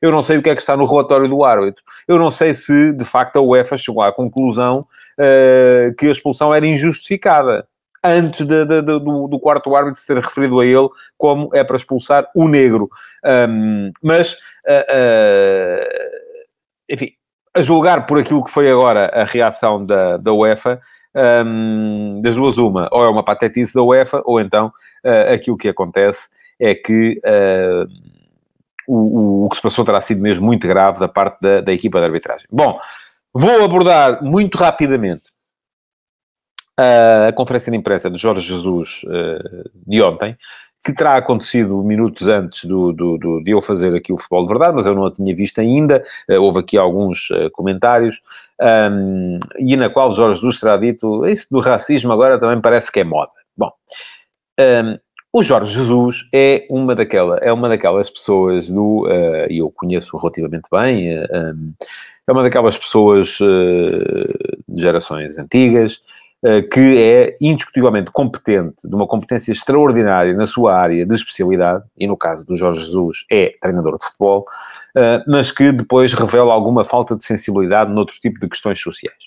Eu 0.00 0.10
não 0.10 0.22
sei 0.22 0.38
o 0.38 0.42
que 0.42 0.50
é 0.50 0.54
que 0.54 0.60
está 0.60 0.76
no 0.76 0.86
relatório 0.86 1.28
do 1.28 1.44
árbitro. 1.44 1.82
Eu 2.06 2.18
não 2.18 2.30
sei 2.30 2.54
se, 2.54 2.92
de 2.92 3.04
facto, 3.04 3.36
a 3.36 3.42
UEFA 3.42 3.76
chegou 3.76 4.02
à 4.02 4.12
conclusão 4.12 4.86
uh, 5.18 5.94
que 5.96 6.06
a 6.06 6.10
expulsão 6.10 6.54
era 6.54 6.66
injustificada. 6.66 7.66
Antes 8.02 8.46
de, 8.46 8.64
de, 8.64 8.80
de, 8.80 9.00
do, 9.00 9.26
do, 9.26 9.40
quarto 9.40 9.74
árbitro 9.74 10.00
ser 10.00 10.18
referido 10.18 10.60
a 10.60 10.64
ele 10.64 10.88
como 11.16 11.50
é 11.52 11.64
para 11.64 11.76
expulsar 11.76 12.28
o 12.32 12.46
negro. 12.46 12.88
Um, 13.24 13.90
mas, 14.00 14.34
uh, 14.34 14.84
uh, 14.88 15.84
enfim, 16.88 17.10
a 17.52 17.60
julgar 17.60 18.06
por 18.06 18.18
aquilo 18.18 18.44
que 18.44 18.52
foi 18.52 18.70
agora 18.70 19.06
a 19.06 19.24
reação 19.24 19.84
da, 19.84 20.16
da 20.16 20.32
UEFA, 20.32 20.80
um, 21.44 22.20
das 22.22 22.36
duas 22.36 22.56
uma, 22.56 22.88
ou 22.92 23.04
é 23.04 23.08
uma 23.08 23.24
patetice 23.24 23.74
da 23.74 23.82
UEFA, 23.82 24.22
ou 24.24 24.40
então 24.40 24.68
uh, 25.04 25.32
aquilo 25.34 25.58
que 25.58 25.68
acontece 25.68 26.28
é 26.60 26.76
que 26.76 27.20
uh, 28.88 28.92
o, 28.92 29.46
o, 29.46 29.48
que 29.48 29.56
se 29.56 29.62
passou 29.62 29.84
terá 29.84 30.00
sido 30.00 30.20
mesmo 30.20 30.44
muito 30.46 30.66
grave 30.66 30.98
da 30.98 31.08
parte 31.08 31.38
da, 31.40 31.60
da 31.60 31.72
equipa 31.72 31.98
de 31.98 32.06
arbitragem. 32.06 32.46
Bom, 32.50 32.80
vou 33.32 33.64
abordar 33.64 34.24
muito 34.24 34.56
rapidamente 34.56 35.30
a 37.28 37.32
conferência 37.32 37.72
de 37.72 37.76
imprensa 37.76 38.08
de 38.08 38.18
Jorge 38.18 38.46
Jesus 38.46 39.02
uh, 39.04 39.70
de 39.86 40.00
ontem, 40.00 40.36
que 40.84 40.92
terá 40.92 41.16
acontecido 41.16 41.82
minutos 41.82 42.28
antes 42.28 42.64
do, 42.64 42.92
do, 42.92 43.18
do, 43.18 43.42
de 43.42 43.50
eu 43.50 43.60
fazer 43.60 43.94
aqui 43.96 44.12
o 44.12 44.16
futebol 44.16 44.46
de 44.46 44.52
verdade, 44.52 44.76
mas 44.76 44.86
eu 44.86 44.94
não 44.94 45.06
a 45.06 45.12
tinha 45.12 45.34
visto 45.34 45.60
ainda. 45.60 46.04
Uh, 46.30 46.40
houve 46.40 46.60
aqui 46.60 46.78
alguns 46.78 47.30
uh, 47.30 47.50
comentários, 47.50 48.22
um, 48.60 49.38
e 49.58 49.76
na 49.76 49.90
qual 49.90 50.12
Jorge 50.12 50.36
Jesus 50.36 50.60
terá 50.60 50.76
dito: 50.76 51.26
Isso 51.26 51.48
do 51.50 51.58
racismo 51.58 52.12
agora 52.12 52.38
também 52.38 52.60
parece 52.60 52.92
que 52.92 53.00
é 53.00 53.04
moda. 53.04 53.32
Bom, 53.56 53.72
um, 54.60 54.98
o 55.32 55.42
Jorge 55.42 55.74
Jesus 55.74 56.28
é 56.32 56.66
uma, 56.70 56.94
daquela, 56.94 57.36
é 57.38 57.52
uma 57.52 57.68
daquelas 57.68 58.08
pessoas 58.08 58.68
do. 58.68 59.06
Uh, 59.06 59.50
e 59.50 59.58
eu 59.58 59.70
conheço 59.70 60.16
relativamente 60.16 60.68
bem, 60.70 61.18
uh, 61.18 61.26
um, 61.34 61.72
é 62.26 62.32
uma 62.32 62.42
daquelas 62.42 62.76
pessoas 62.76 63.38
uh, 63.40 64.64
de 64.68 64.82
gerações 64.82 65.38
antigas 65.38 66.00
que 66.72 67.02
é 67.02 67.36
indiscutivelmente 67.40 68.12
competente, 68.12 68.88
de 68.88 68.94
uma 68.94 69.08
competência 69.08 69.50
extraordinária 69.50 70.32
na 70.34 70.46
sua 70.46 70.72
área 70.72 71.04
de 71.04 71.12
especialidade, 71.12 71.82
e 71.98 72.06
no 72.06 72.16
caso 72.16 72.46
do 72.46 72.54
Jorge 72.54 72.78
Jesus 72.78 73.24
é 73.28 73.54
treinador 73.60 73.98
de 73.98 74.04
futebol, 74.04 74.44
mas 75.26 75.50
que 75.50 75.72
depois 75.72 76.14
revela 76.14 76.54
alguma 76.54 76.84
falta 76.84 77.16
de 77.16 77.24
sensibilidade 77.24 77.90
noutro 77.90 78.16
tipo 78.20 78.38
de 78.38 78.48
questões 78.48 78.80
sociais. 78.80 79.18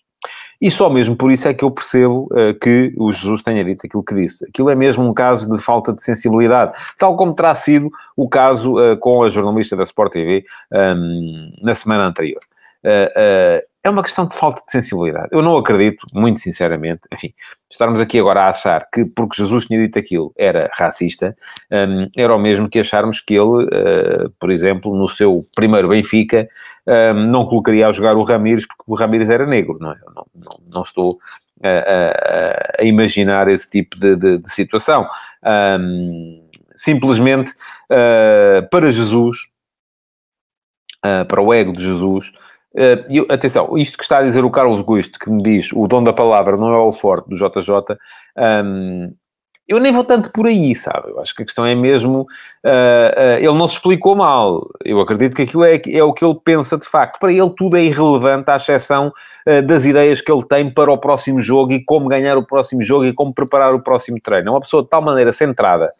E 0.61 0.69
só 0.69 0.89
mesmo 0.89 1.15
por 1.15 1.31
isso 1.31 1.47
é 1.47 1.53
que 1.53 1.63
eu 1.63 1.71
percebo 1.71 2.29
uh, 2.31 2.53
que 2.53 2.93
o 2.95 3.11
Jesus 3.11 3.41
tenha 3.41 3.63
dito 3.63 3.87
aquilo 3.87 4.03
que 4.03 4.13
disse. 4.13 4.45
Aquilo 4.47 4.69
é 4.69 4.75
mesmo 4.75 5.03
um 5.03 5.13
caso 5.13 5.49
de 5.49 5.61
falta 5.61 5.91
de 5.91 6.03
sensibilidade, 6.03 6.73
tal 6.99 7.15
como 7.15 7.33
terá 7.33 7.55
sido 7.55 7.89
o 8.15 8.29
caso 8.29 8.75
uh, 8.75 8.95
com 8.97 9.23
a 9.23 9.29
jornalista 9.29 9.75
da 9.75 9.83
Sport 9.83 10.13
TV 10.13 10.45
um, 10.71 10.77
ehm, 10.77 11.53
na 11.63 11.73
semana 11.73 12.05
anterior. 12.05 12.41
Uh, 12.83 13.70
é 13.83 13.89
uma 13.89 14.03
questão 14.03 14.27
de 14.27 14.35
falta 14.35 14.61
de 14.65 14.71
sensibilidade. 14.71 15.29
Eu 15.31 15.41
não 15.41 15.57
acredito, 15.57 16.05
muito 16.13 16.39
sinceramente, 16.39 17.01
enfim, 17.11 17.33
estarmos 17.69 17.99
aqui 17.99 18.19
agora 18.19 18.41
a 18.41 18.49
achar 18.49 18.87
que 18.91 19.05
porque 19.05 19.41
Jesus 19.41 19.65
tinha 19.65 19.79
dito 19.79 19.97
aquilo 19.97 20.31
era 20.37 20.69
racista, 20.73 21.35
um, 21.71 22.07
era 22.15 22.35
o 22.35 22.39
mesmo 22.39 22.69
que 22.69 22.79
acharmos 22.79 23.19
que 23.21 23.33
ele, 23.33 23.65
uh, 23.65 24.29
por 24.39 24.51
exemplo, 24.51 24.95
no 24.95 25.07
seu 25.07 25.43
primeiro 25.55 25.89
Benfica, 25.89 26.47
um, 26.85 27.13
não 27.31 27.45
colocaria 27.45 27.87
a 27.87 27.91
jogar 27.91 28.15
o 28.15 28.23
Ramires 28.23 28.67
porque 28.67 28.83
o 28.85 28.95
Ramires 28.95 29.29
era 29.29 29.45
negro, 29.47 29.77
não 29.79 29.91
é? 29.91 29.97
Não, 30.15 30.25
não, 30.35 30.59
não 30.75 30.81
estou 30.83 31.17
a, 31.63 32.79
a, 32.79 32.81
a, 32.81 32.83
imaginar 32.83 33.47
esse 33.47 33.69
tipo 33.69 33.97
de, 33.97 34.15
de, 34.15 34.37
de 34.39 34.51
situação. 34.51 35.07
Um, 35.79 36.47
simplesmente, 36.75 37.51
uh, 37.91 38.67
para 38.69 38.91
Jesus, 38.91 39.37
uh, 41.05 41.25
para 41.27 41.41
o 41.41 41.53
ego 41.53 41.73
de 41.73 41.83
Jesus, 41.83 42.31
Uh, 42.73 43.03
eu, 43.09 43.25
atenção, 43.29 43.77
isto 43.77 43.97
que 43.97 44.03
está 44.03 44.19
a 44.19 44.23
dizer 44.23 44.45
o 44.45 44.51
Carlos 44.51 44.81
Gusto, 44.81 45.19
que 45.19 45.29
me 45.29 45.43
diz 45.43 45.71
o 45.73 45.87
dom 45.87 46.03
da 46.03 46.13
palavra 46.13 46.55
não 46.55 46.73
é 46.73 46.77
o 46.77 46.91
forte 46.91 47.27
do 47.27 47.35
JJ, 47.35 47.97
um, 48.37 49.13
eu 49.71 49.79
nem 49.79 49.93
vou 49.93 50.03
tanto 50.03 50.29
por 50.31 50.47
aí, 50.47 50.75
sabe? 50.75 51.11
Eu 51.11 51.19
acho 51.21 51.33
que 51.33 51.43
a 51.43 51.45
questão 51.45 51.65
é 51.65 51.73
mesmo. 51.73 52.23
Uh, 52.65 52.67
uh, 52.67 53.37
ele 53.37 53.53
não 53.53 53.69
se 53.69 53.75
explicou 53.75 54.15
mal. 54.15 54.67
Eu 54.83 54.99
acredito 54.99 55.33
que 55.33 55.43
aquilo 55.43 55.63
é, 55.63 55.81
é, 55.87 56.03
o 56.03 56.11
que 56.11 56.25
ele 56.25 56.37
pensa 56.43 56.77
de 56.77 56.85
facto. 56.85 57.17
Para 57.19 57.31
ele, 57.31 57.49
tudo 57.55 57.77
é 57.77 57.83
irrelevante, 57.83 58.51
à 58.51 58.57
exceção 58.57 59.13
uh, 59.47 59.61
das 59.61 59.85
ideias 59.85 60.19
que 60.19 60.29
ele 60.29 60.45
tem 60.45 60.69
para 60.69 60.91
o 60.91 60.97
próximo 60.97 61.39
jogo 61.39 61.71
e 61.71 61.83
como 61.85 62.09
ganhar 62.09 62.37
o 62.37 62.45
próximo 62.45 62.81
jogo 62.81 63.05
e 63.05 63.13
como 63.13 63.33
preparar 63.33 63.73
o 63.73 63.81
próximo 63.81 64.19
treino. 64.21 64.49
É 64.49 64.51
uma 64.51 64.59
pessoa 64.59 64.83
de 64.83 64.89
tal 64.89 65.01
maneira 65.01 65.31
centrada 65.31 65.93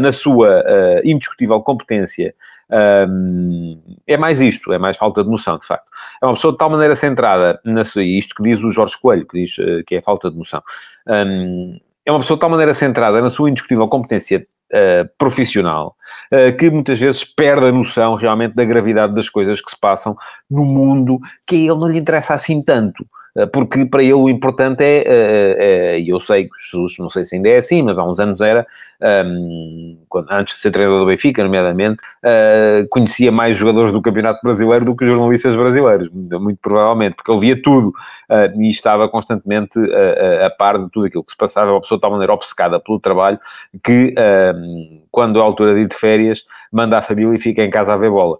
na 0.00 0.12
sua 0.12 0.62
indiscutível 1.04 1.60
competência 1.60 2.34
um, 2.70 3.80
é 4.06 4.16
mais 4.16 4.40
isto, 4.40 4.72
é 4.72 4.78
mais 4.78 4.96
falta 4.96 5.22
de 5.24 5.30
noção, 5.30 5.58
de 5.58 5.66
facto. 5.66 5.86
É 6.22 6.26
uma 6.26 6.34
pessoa 6.34 6.52
de 6.52 6.58
tal 6.58 6.70
maneira 6.70 6.94
centrada, 6.94 7.60
na, 7.64 7.82
isto 7.82 8.34
que 8.34 8.42
diz 8.42 8.62
o 8.62 8.70
Jorge 8.70 8.98
Coelho, 9.00 9.26
que 9.26 9.40
diz 9.40 9.58
uh, 9.58 9.84
que 9.86 9.96
é 9.96 10.02
falta 10.02 10.30
de 10.30 10.36
noção. 10.36 10.62
Um, 11.06 11.78
é 12.04 12.10
uma 12.10 12.20
pessoa 12.20 12.36
de 12.36 12.40
tal 12.40 12.50
maneira 12.50 12.74
centrada 12.74 13.20
na 13.20 13.30
sua 13.30 13.50
indiscutível 13.50 13.88
competência 13.88 14.46
uh, 14.72 15.08
profissional 15.18 15.96
uh, 16.32 16.56
que 16.56 16.70
muitas 16.70 16.98
vezes 16.98 17.24
perde 17.24 17.66
a 17.66 17.72
noção 17.72 18.14
realmente 18.14 18.54
da 18.54 18.64
gravidade 18.64 19.14
das 19.14 19.28
coisas 19.28 19.60
que 19.60 19.70
se 19.70 19.78
passam 19.78 20.16
no 20.50 20.64
mundo 20.64 21.18
que 21.46 21.56
a 21.56 21.58
ele 21.58 21.78
não 21.78 21.88
lhe 21.88 21.98
interessa 21.98 22.34
assim 22.34 22.62
tanto. 22.62 23.06
Eh, 23.36 23.46
porque 23.46 23.84
para 23.86 24.02
ele 24.02 24.14
o 24.14 24.28
importante 24.28 24.82
é, 24.82 25.04
eh, 25.06 25.56
eh, 25.58 26.00
e 26.00 26.08
eu 26.08 26.20
sei 26.20 26.44
que 26.44 26.50
Jesus, 26.70 26.98
não 26.98 27.08
sei 27.08 27.24
se 27.24 27.36
ainda 27.36 27.48
é 27.48 27.58
assim, 27.58 27.82
mas 27.82 27.98
há 27.98 28.04
uns 28.04 28.18
anos 28.18 28.40
era, 28.40 28.66
ehm, 29.00 29.98
antes 30.30 30.56
de 30.56 30.60
ser 30.60 30.70
treinador 30.70 31.00
do 31.00 31.06
Benfica, 31.06 31.42
nomeadamente, 31.42 32.02
uh, 32.24 32.86
conhecia 32.90 33.30
mais 33.30 33.56
jogadores 33.56 33.92
do 33.92 34.02
Campeonato 34.02 34.40
Brasileiro 34.42 34.84
do 34.84 34.96
que 34.96 35.06
jornalistas 35.06 35.56
brasileiros, 35.56 36.08
muito 36.10 36.58
provavelmente, 36.60 37.14
porque 37.16 37.30
ele 37.30 37.40
via 37.40 37.62
tudo 37.62 37.88
uh, 37.88 38.60
e 38.60 38.68
estava 38.68 39.08
constantemente 39.08 39.78
uh, 39.78 40.46
a 40.46 40.50
par 40.50 40.78
de 40.78 40.90
tudo 40.90 41.06
aquilo 41.06 41.24
que 41.24 41.32
se 41.32 41.38
passava, 41.38 41.70
uma 41.72 41.80
pessoa 41.80 41.98
de 41.98 42.02
tal 42.02 42.10
maneira 42.10 42.32
obcecada 42.32 42.80
pelo 42.80 42.98
trabalho 42.98 43.38
que, 43.84 44.14
ehm, 44.16 45.02
quando 45.10 45.38
é 45.38 45.42
a 45.42 45.44
altura 45.44 45.74
de 45.74 45.82
ir 45.82 45.86
de 45.88 45.94
férias, 45.94 46.44
manda 46.72 46.98
a 46.98 47.02
família 47.02 47.34
e 47.34 47.38
fica 47.38 47.62
em 47.62 47.70
casa 47.70 47.94
a 47.94 47.96
ver 47.96 48.10
bola. 48.10 48.38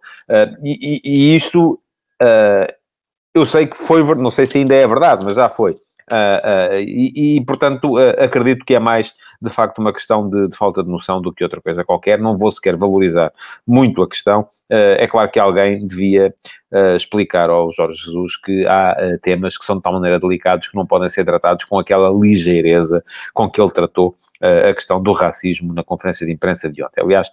E, 0.62 1.00
e, 1.04 1.32
e, 1.32 1.36
isto 1.36 1.80
eu 3.34 3.46
sei 3.46 3.66
que 3.66 3.76
foi, 3.76 4.02
não 4.14 4.30
sei 4.30 4.46
se 4.46 4.58
ainda 4.58 4.74
é 4.74 4.86
verdade, 4.86 5.24
mas 5.24 5.36
já 5.36 5.48
foi. 5.48 5.76
Uh, 6.10 6.74
uh, 6.74 6.80
e, 6.80 7.36
e, 7.36 7.44
portanto, 7.44 7.96
uh, 7.96 8.24
acredito 8.24 8.64
que 8.64 8.74
é 8.74 8.80
mais, 8.80 9.14
de 9.40 9.48
facto, 9.48 9.78
uma 9.78 9.92
questão 9.92 10.28
de, 10.28 10.48
de, 10.48 10.56
falta 10.56 10.82
de 10.82 10.90
noção 10.90 11.22
do 11.22 11.32
que 11.32 11.44
outra 11.44 11.60
coisa 11.60 11.84
qualquer. 11.84 12.18
Não 12.18 12.36
vou 12.36 12.50
sequer 12.50 12.76
valorizar 12.76 13.32
muito 13.64 14.02
a 14.02 14.08
questão. 14.08 14.48
é 14.68 15.06
claro 15.06 15.30
que 15.30 15.38
alguém 15.38 15.86
devia 15.86 16.34
explicar 16.96 17.50
ao 17.50 17.70
Jorge 17.72 18.04
Jesus 18.04 18.36
que 18.36 18.66
há 18.66 18.96
temas 19.22 19.56
que 19.56 19.64
são 19.64 19.76
de 19.76 19.82
tal 19.82 19.92
maneira 19.92 20.18
delicados 20.18 20.68
que 20.68 20.76
não 20.76 20.86
podem 20.86 21.08
ser 21.08 21.24
tratados 21.24 21.64
com 21.64 21.78
aquela 21.78 22.10
ligeireza 22.10 23.02
com 23.34 23.50
que 23.50 23.60
ele 23.60 23.70
tratou 23.70 24.14
a 24.40 24.72
questão 24.72 25.02
do 25.02 25.12
racismo 25.12 25.74
na 25.74 25.82
conferência 25.82 26.24
de 26.24 26.32
imprensa 26.32 26.70
de 26.70 26.82
ontem. 26.84 27.02
Aliás, 27.02 27.30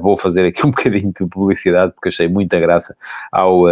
vou 0.00 0.16
fazer 0.16 0.46
aqui 0.46 0.66
um 0.66 0.70
bocadinho 0.72 1.12
de 1.12 1.26
publicidade 1.26 1.92
porque 1.92 2.08
achei 2.08 2.28
muita 2.28 2.58
graça 2.58 2.96
ao 3.30 3.64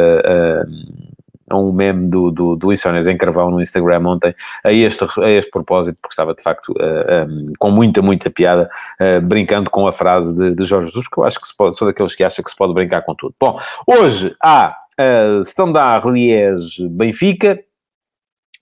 a 1.48 1.56
um 1.56 1.72
meme 1.72 2.08
do, 2.08 2.30
do, 2.30 2.56
do 2.56 2.72
Insónias 2.72 3.06
em 3.06 3.16
Carvão 3.16 3.50
no 3.50 3.60
Instagram 3.60 4.06
ontem, 4.06 4.34
a 4.62 4.72
este, 4.72 5.04
a 5.20 5.30
este 5.30 5.50
propósito, 5.50 5.98
porque 6.00 6.12
estava 6.12 6.34
de 6.34 6.42
facto 6.42 6.70
uh, 6.70 6.76
eh, 6.80 7.26
um, 7.28 7.52
com 7.58 7.70
muita, 7.70 8.00
muita 8.00 8.30
piada, 8.30 8.70
uh, 9.00 9.20
brincando 9.20 9.70
com 9.70 9.86
a 9.86 9.92
frase 9.92 10.34
de, 10.34 10.54
de, 10.54 10.64
Jorge 10.64 10.88
Jesus, 10.88 11.04
porque 11.04 11.20
eu 11.20 11.24
acho 11.24 11.40
que 11.40 11.46
se 11.46 11.56
pode, 11.56 11.76
sou 11.76 11.86
daqueles 11.86 12.14
que 12.14 12.24
acha 12.24 12.42
que 12.42 12.50
se 12.50 12.56
pode 12.56 12.72
brincar 12.72 13.02
com 13.02 13.14
tudo. 13.14 13.34
Bom, 13.38 13.58
hoje 13.86 14.34
há 14.42 14.74
uh, 14.98 15.40
Standard 15.42 16.08
Liège 16.10 16.88
Benfica, 16.88 17.58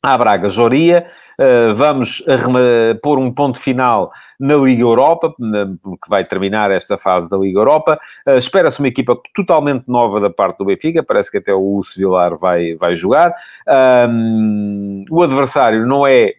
à 0.02 0.18
Braga 0.18 0.48
Joria. 0.48 1.06
Uh, 1.38 1.74
vamos 1.74 2.22
pôr 3.02 3.18
um 3.18 3.32
ponto 3.32 3.58
final 3.58 4.12
na 4.38 4.56
Liga 4.56 4.82
Europa, 4.82 5.32
que 5.38 6.10
vai 6.10 6.24
terminar 6.24 6.70
esta 6.70 6.98
fase 6.98 7.30
da 7.30 7.36
Liga 7.36 7.60
Europa. 7.60 7.98
Uh, 8.26 8.36
Espera-se 8.36 8.80
uma 8.80 8.88
equipa 8.88 9.16
totalmente 9.34 9.84
nova 9.86 10.20
da 10.20 10.28
parte 10.28 10.58
do 10.58 10.64
Benfica, 10.64 11.02
parece 11.02 11.30
que 11.30 11.38
até 11.38 11.54
o 11.54 11.82
Sevilar 11.84 12.36
vai, 12.36 12.74
vai 12.74 12.96
jogar. 12.96 13.32
O 15.10 15.22
adversário 15.22 15.86
não 15.86 16.06
é 16.06 16.34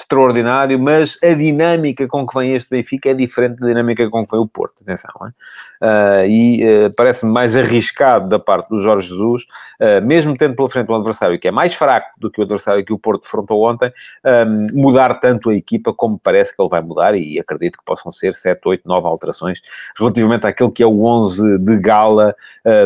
extraordinário, 0.00 0.78
mas 0.78 1.18
a 1.22 1.34
dinâmica 1.34 2.06
com 2.06 2.26
que 2.26 2.38
vem 2.38 2.54
este 2.54 2.70
Benfica 2.70 3.10
é 3.10 3.14
diferente 3.14 3.60
da 3.60 3.68
dinâmica 3.68 4.08
com 4.08 4.22
que 4.24 4.30
vem 4.30 4.40
o 4.40 4.46
Porto, 4.46 4.82
atenção. 4.82 5.10
Uh, 5.20 6.26
e 6.26 6.64
uh, 6.64 6.94
parece-me 6.96 7.32
mais 7.32 7.56
arriscado 7.56 8.28
da 8.28 8.38
parte 8.38 8.68
do 8.68 8.78
Jorge 8.78 9.08
Jesus, 9.08 9.44
uh, 9.80 10.04
mesmo 10.04 10.36
tendo 10.36 10.54
pela 10.54 10.68
frente 10.68 10.90
um 10.90 10.94
adversário 10.94 11.38
que 11.38 11.48
é 11.48 11.50
mais 11.50 11.74
fraco 11.74 12.08
do 12.18 12.30
que 12.30 12.40
o 12.40 12.44
adversário 12.44 12.84
que 12.84 12.92
o 12.92 12.98
Porto 12.98 13.22
defrontou 13.22 13.62
ontem, 13.68 13.92
um, 14.24 14.66
mudar 14.80 15.14
tanto 15.20 15.50
a 15.50 15.54
equipa 15.54 15.92
como 15.92 16.18
parece 16.18 16.54
que 16.54 16.60
ele 16.60 16.68
vai 16.68 16.80
mudar, 16.80 17.14
e 17.14 17.38
acredito 17.38 17.78
que 17.78 17.84
possam 17.84 18.10
ser 18.10 18.34
7, 18.34 18.60
8, 18.64 18.82
9 18.86 19.06
alterações 19.06 19.60
relativamente 19.98 20.46
àquele 20.46 20.70
que 20.70 20.82
é 20.82 20.86
o 20.86 21.04
11 21.04 21.58
de 21.58 21.78
gala 21.78 22.34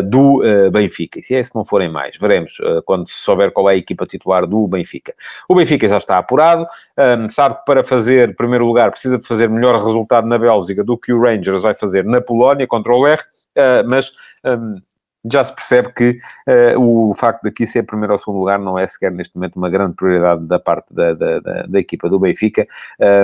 do 0.04 0.42
Benfica. 0.70 1.18
E 1.18 1.22
se, 1.22 1.34
é, 1.34 1.42
se 1.42 1.54
não 1.54 1.64
forem 1.64 1.90
mais, 1.90 2.16
veremos 2.18 2.58
quando 2.84 3.08
se 3.08 3.16
souber 3.16 3.50
qual 3.52 3.68
é 3.70 3.74
a 3.74 3.76
equipa 3.76 4.06
titular 4.06 4.46
do 4.46 4.66
Benfica. 4.66 5.14
O 5.48 5.54
Benfica 5.54 5.88
já 5.88 5.96
está 5.96 6.18
apurado, 6.18 6.66
um, 7.04 7.28
sabe 7.28 7.56
que 7.56 7.64
para 7.64 7.84
fazer 7.84 8.34
primeiro 8.36 8.66
lugar 8.66 8.90
precisa 8.90 9.18
de 9.18 9.26
fazer 9.26 9.48
melhor 9.48 9.74
resultado 9.76 10.26
na 10.26 10.38
Bélgica 10.38 10.82
do 10.82 10.96
que 10.96 11.12
o 11.12 11.20
Rangers 11.20 11.62
vai 11.62 11.74
fazer 11.74 12.04
na 12.04 12.20
Polónia 12.20 12.66
contra 12.66 12.94
o 12.94 13.06
R, 13.06 13.20
uh, 13.20 13.88
mas 13.88 14.12
um, 14.44 14.76
já 15.30 15.42
se 15.42 15.54
percebe 15.54 15.92
que 15.92 16.18
uh, 16.48 16.80
o 16.80 17.14
facto 17.14 17.42
de 17.42 17.48
aqui 17.48 17.66
ser 17.66 17.82
primeiro 17.84 18.12
ou 18.12 18.18
segundo 18.18 18.38
lugar 18.38 18.58
não 18.58 18.78
é 18.78 18.86
sequer 18.86 19.10
neste 19.10 19.34
momento 19.34 19.56
uma 19.56 19.70
grande 19.70 19.94
prioridade 19.94 20.44
da 20.46 20.58
parte 20.58 20.94
da, 20.94 21.14
da, 21.14 21.40
da, 21.40 21.62
da 21.62 21.78
equipa 21.78 22.08
do 22.08 22.18
Benfica, 22.18 22.66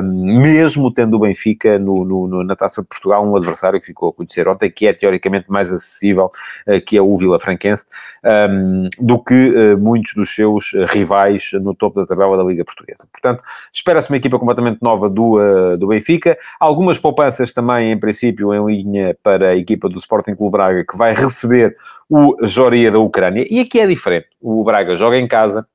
mesmo 0.03 0.93
tendo 0.93 1.17
o 1.17 1.21
Benfica 1.21 1.79
no, 1.79 2.05
no, 2.05 2.27
no, 2.27 2.45
na 2.45 2.57
Taça 2.57 2.83
de 2.83 2.89
Portugal 2.89 3.27
um 3.27 3.37
adversário 3.37 3.79
que 3.79 3.87
ficou 3.87 4.11
a 4.11 4.13
conhecer 4.13 4.49
ontem, 4.49 4.71
que 4.71 4.87
é 4.87 4.93
teoricamente 4.93 5.51
mais 5.51 5.73
acessível, 5.73 6.31
uh, 6.67 6.81
que 6.85 6.97
é 6.97 7.03
o 7.03 7.17
Vila 7.17 7.39
Franquense, 7.39 7.85
um, 8.25 8.89
do 8.99 9.19
que 9.23 9.35
uh, 9.35 9.79
muitos 9.79 10.15
dos 10.15 10.35
seus 10.35 10.73
rivais 10.89 11.51
no 11.55 11.75
topo 11.75 12.01
da 12.01 12.07
tabela 12.07 12.37
da 12.37 12.43
Liga 12.43 12.65
Portuguesa. 12.65 13.07
Portanto, 13.13 13.43
espera-se 13.73 14.11
uma 14.11 14.17
equipa 14.17 14.39
completamente 14.39 14.79
nova 14.83 15.09
do, 15.09 15.77
do 15.77 15.89
Benfica, 15.89 16.39
algumas 16.59 16.99
poupanças 16.99 17.53
também, 17.53 17.93
em 17.93 17.99
princípio, 17.99 18.55
em 18.55 18.65
linha 18.65 19.17
para 19.23 19.51
a 19.51 19.57
equipa 19.57 19.89
do 19.89 19.99
Sporting 19.99 20.35
Clube 20.35 20.53
Braga, 20.53 20.85
que 20.85 20.97
vai 20.97 21.15
receber 21.15 21.77
o 22.09 22.37
Joria 22.43 22.91
da 22.91 22.99
Ucrânia. 22.99 23.47
E 23.49 23.61
aqui 23.61 23.81
é 23.81 23.87
diferente. 23.87 24.29
O 24.41 24.65
Braga 24.65 24.95
joga 24.95 25.17
em 25.17 25.29
casa, 25.29 25.67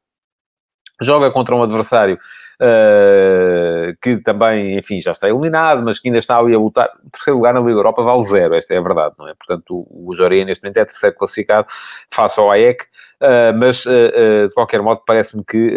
joga 1.02 1.32
contra 1.32 1.56
um 1.56 1.64
adversário 1.64 2.20
uh, 2.62 3.96
que 4.02 4.18
também, 4.18 4.78
enfim, 4.78 5.00
já 5.00 5.12
está 5.12 5.30
eliminado, 5.30 5.82
mas 5.84 6.00
que 6.00 6.08
ainda 6.08 6.20
está 6.20 6.38
ali 6.38 6.54
a 6.54 6.60
lutar. 6.60 6.90
O 7.06 7.10
terceiro 7.10 7.38
lugar 7.38 7.54
na 7.54 7.60
Liga 7.60 7.72
Europa 7.72 8.04
vale 8.04 8.24
zero, 8.24 8.56
esta 8.56 8.74
é 8.74 8.78
a 8.78 8.82
verdade, 8.82 9.16
não 9.18 9.28
é? 9.28 9.34
Portanto, 9.34 9.86
o, 9.90 10.12
o 10.12 10.30
neste 10.46 10.64
momento 10.64 10.78
é 10.78 10.86
terceiro 10.86 11.16
classificado 11.16 11.68
face 12.10 12.40
ao 12.40 12.52
AEC, 12.52 12.84
uh, 12.84 13.58
mas 13.60 13.86
uh, 13.86 14.48
de 14.48 14.54
qualquer 14.54 14.82
modo 14.82 15.02
parece-me 15.06 15.44
que. 15.44 15.76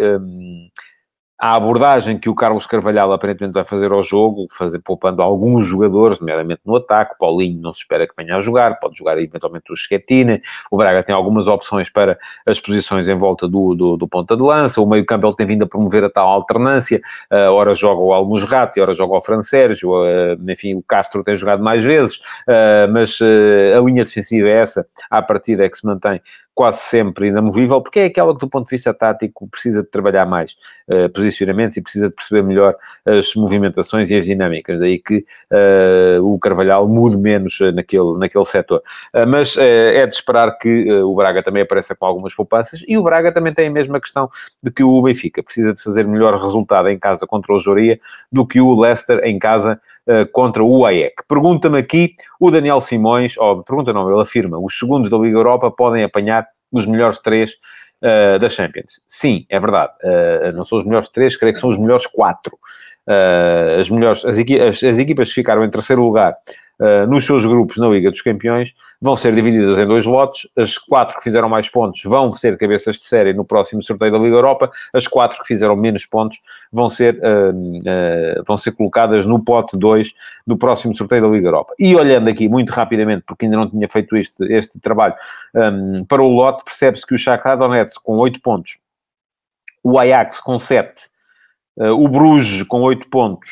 A 1.39 1.55
abordagem 1.55 2.19
que 2.19 2.29
o 2.29 2.35
Carlos 2.35 2.65
Carvalhal 2.65 3.13
aparentemente 3.13 3.53
vai 3.53 3.63
fazer 3.63 3.93
ao 3.93 4.03
jogo, 4.03 4.45
fazer, 4.51 4.79
poupando 4.79 5.21
alguns 5.21 5.65
jogadores, 5.65 6.19
nomeadamente 6.19 6.59
no 6.65 6.75
ataque, 6.75 7.15
Paulinho 7.17 7.61
não 7.61 7.73
se 7.73 7.79
espera 7.79 8.05
que 8.05 8.13
venha 8.17 8.35
a 8.35 8.39
jogar, 8.39 8.77
pode 8.77 8.97
jogar 8.97 9.17
eventualmente 9.17 9.71
o 9.71 9.75
Schettine, 9.75 10.41
o 10.69 10.75
Braga 10.75 11.01
tem 11.01 11.15
algumas 11.15 11.47
opções 11.47 11.89
para 11.89 12.19
as 12.45 12.59
posições 12.59 13.07
em 13.07 13.15
volta 13.15 13.47
do, 13.47 13.73
do, 13.73 13.95
do 13.95 14.05
ponta 14.05 14.35
de 14.35 14.43
lança, 14.43 14.81
o 14.81 14.85
meio 14.85 15.05
campo 15.05 15.27
ele 15.27 15.35
tem 15.35 15.47
vindo 15.47 15.63
a 15.63 15.67
promover 15.67 16.03
a 16.03 16.09
tal 16.09 16.27
alternância, 16.27 17.01
uh, 17.31 17.51
ora 17.51 17.73
joga 17.73 18.01
o 18.01 18.11
Almusrati, 18.11 18.81
ora 18.81 18.93
joga 18.93 19.15
o 19.15 19.21
Fran 19.21 19.41
Sérgio, 19.41 19.91
uh, 19.91 20.51
enfim, 20.51 20.75
o 20.75 20.83
Castro 20.83 21.23
tem 21.23 21.37
jogado 21.37 21.63
mais 21.63 21.85
vezes, 21.85 22.17
uh, 22.17 22.91
mas 22.91 23.17
a 23.21 23.79
linha 23.79 24.03
defensiva 24.03 24.49
é 24.49 24.59
essa, 24.59 24.85
à 25.09 25.21
partida 25.21 25.63
é 25.63 25.69
que 25.69 25.77
se 25.77 25.85
mantém 25.85 26.21
quase 26.59 26.79
sempre 26.79 27.29
inamovível, 27.29 27.81
porque 27.81 28.01
é 28.01 28.05
aquela 28.07 28.33
que, 28.33 28.39
do 28.41 28.49
ponto 28.49 28.65
de 28.65 28.71
vista 28.71 28.93
tático, 28.93 29.47
precisa 29.47 29.81
de 29.81 29.87
trabalhar 29.87 30.25
mais 30.25 30.57
uh, 30.89 31.07
posicionamentos 31.13 31.77
e 31.77 31.81
precisa 31.81 32.09
de 32.09 32.15
perceber 32.15 32.43
melhor 32.43 32.75
as 33.05 33.33
movimentações 33.33 34.09
e 34.09 34.15
as 34.17 34.25
dinâmicas. 34.25 34.81
Daí 34.81 34.99
que 34.99 35.25
uh, 35.49 36.21
o 36.21 36.37
Carvalhal 36.37 36.85
mude 36.85 37.15
menos 37.15 37.57
uh, 37.61 37.71
naquele, 37.71 38.17
naquele 38.17 38.43
setor. 38.43 38.83
mas 39.25 39.55
é 39.55 40.05
de 40.05 40.13
esperar 40.13 40.57
que 40.57 40.91
o 41.01 41.15
Braga 41.15 41.41
também 41.41 41.63
apareça 41.63 41.95
com 41.95 42.05
algumas 42.05 42.33
poupanças 42.33 42.83
e 42.85 42.97
o 42.97 43.03
Braga 43.03 43.31
também 43.31 43.53
tem 43.53 43.69
a 43.69 43.71
mesma 43.71 43.97
questão 44.01 44.29
de 44.61 44.69
que 44.69 44.83
o 44.83 45.01
Benfica 45.01 45.41
precisa 45.41 45.73
de 45.73 45.81
fazer 45.81 46.05
melhor 46.05 46.37
resultado 46.41 46.89
em 46.89 46.99
casa 46.99 47.25
contra 47.25 47.53
o 47.53 47.57
Joria 47.57 48.01
do 48.29 48.45
que 48.45 48.59
o 48.59 48.77
Leicester 48.77 49.21
em 49.23 49.39
casa 49.39 49.79
contra 50.31 50.63
o 50.63 50.85
AEC. 50.85 51.23
Pergunta-me 51.27 51.77
aqui 51.77 52.13
o 52.39 52.49
Daniel 52.49 52.79
Simões, 52.79 53.37
ou 53.37 53.63
pergunta 53.63 53.93
não, 53.93 54.09
ele 54.11 54.21
afirma, 54.21 54.57
os 54.57 54.77
segundos 54.77 55.09
da 55.09 55.17
Liga 55.17 55.37
Europa 55.37 55.69
podem 55.69 56.03
apanhar 56.03 56.47
os 56.71 56.85
melhores 56.85 57.19
três 57.19 57.51
uh, 58.01 58.39
da 58.39 58.49
Champions. 58.49 59.01
Sim, 59.07 59.45
é 59.49 59.59
verdade. 59.59 59.91
Uh, 60.03 60.51
não 60.53 60.63
são 60.63 60.77
os 60.77 60.85
melhores 60.85 61.09
três, 61.09 61.35
creio 61.35 61.53
que 61.53 61.59
são 61.59 61.69
os 61.69 61.77
melhores 61.77 62.05
quatro. 62.05 62.57
Uh, 63.07 63.79
as, 63.79 63.89
melhores, 63.89 64.23
as, 64.23 64.37
equi 64.37 64.59
as, 64.59 64.83
as, 64.83 64.99
equipas 64.99 65.29
que 65.29 65.35
ficaram 65.35 65.63
em 65.63 65.69
terceiro 65.69 66.03
lugar 66.03 66.35
uh, 66.79 67.07
nos 67.07 67.25
seus 67.25 67.45
grupos 67.45 67.77
na 67.77 67.87
Liga 67.87 68.09
dos 68.09 68.21
Campeões 68.21 68.73
vão 69.01 69.15
ser 69.15 69.33
divididas 69.33 69.77
em 69.77 69.87
dois 69.87 70.05
lotes. 70.05 70.47
As 70.57 70.77
quatro 70.77 71.17
que 71.17 71.23
fizeram 71.23 71.47
mais 71.47 71.69
pontos 71.69 72.01
vão 72.03 72.31
ser 72.31 72.57
cabeças 72.57 72.97
de 72.97 73.03
série 73.03 73.33
no 73.33 73.45
próximo 73.45 73.81
sorteio 73.81 74.11
da 74.11 74.17
Liga 74.17 74.35
Europa. 74.35 74.71
As 74.93 75.07
quatro 75.07 75.39
que 75.39 75.47
fizeram 75.47 75.75
menos 75.75 76.05
pontos 76.05 76.39
vão 76.71 76.89
ser, 76.89 77.15
uh, 77.15 77.51
uh, 77.51 78.43
vão 78.45 78.57
ser 78.57 78.71
colocadas 78.71 79.25
no 79.25 79.43
pote 79.43 79.77
2 79.77 80.13
do 80.45 80.57
próximo 80.57 80.95
sorteio 80.95 81.21
da 81.21 81.27
Liga 81.27 81.47
Europa. 81.47 81.73
E 81.79 81.95
olhando 81.95 82.29
aqui 82.29 82.49
muito 82.49 82.69
rapidamente, 82.71 83.23
porque 83.25 83.45
ainda 83.45 83.57
não 83.57 83.69
tinha 83.69 83.87
feito 83.87 84.15
este, 84.17 84.43
este 84.51 84.79
trabalho, 84.79 85.15
um, 85.55 86.05
para 86.05 86.21
o 86.21 86.27
lote, 86.27 86.63
percebe-se 86.63 87.05
que 87.05 87.13
o 87.13 87.17
Shakhtar 87.17 87.57
Donetsk 87.57 88.01
com 88.03 88.17
8 88.17 88.41
pontos, 88.41 88.77
o 89.83 89.97
Ajax 89.97 90.39
com 90.41 90.59
7, 90.59 91.09
uh, 91.77 91.91
o 91.91 92.07
Bruges 92.07 92.63
com 92.63 92.81
8 92.81 93.07
pontos, 93.09 93.49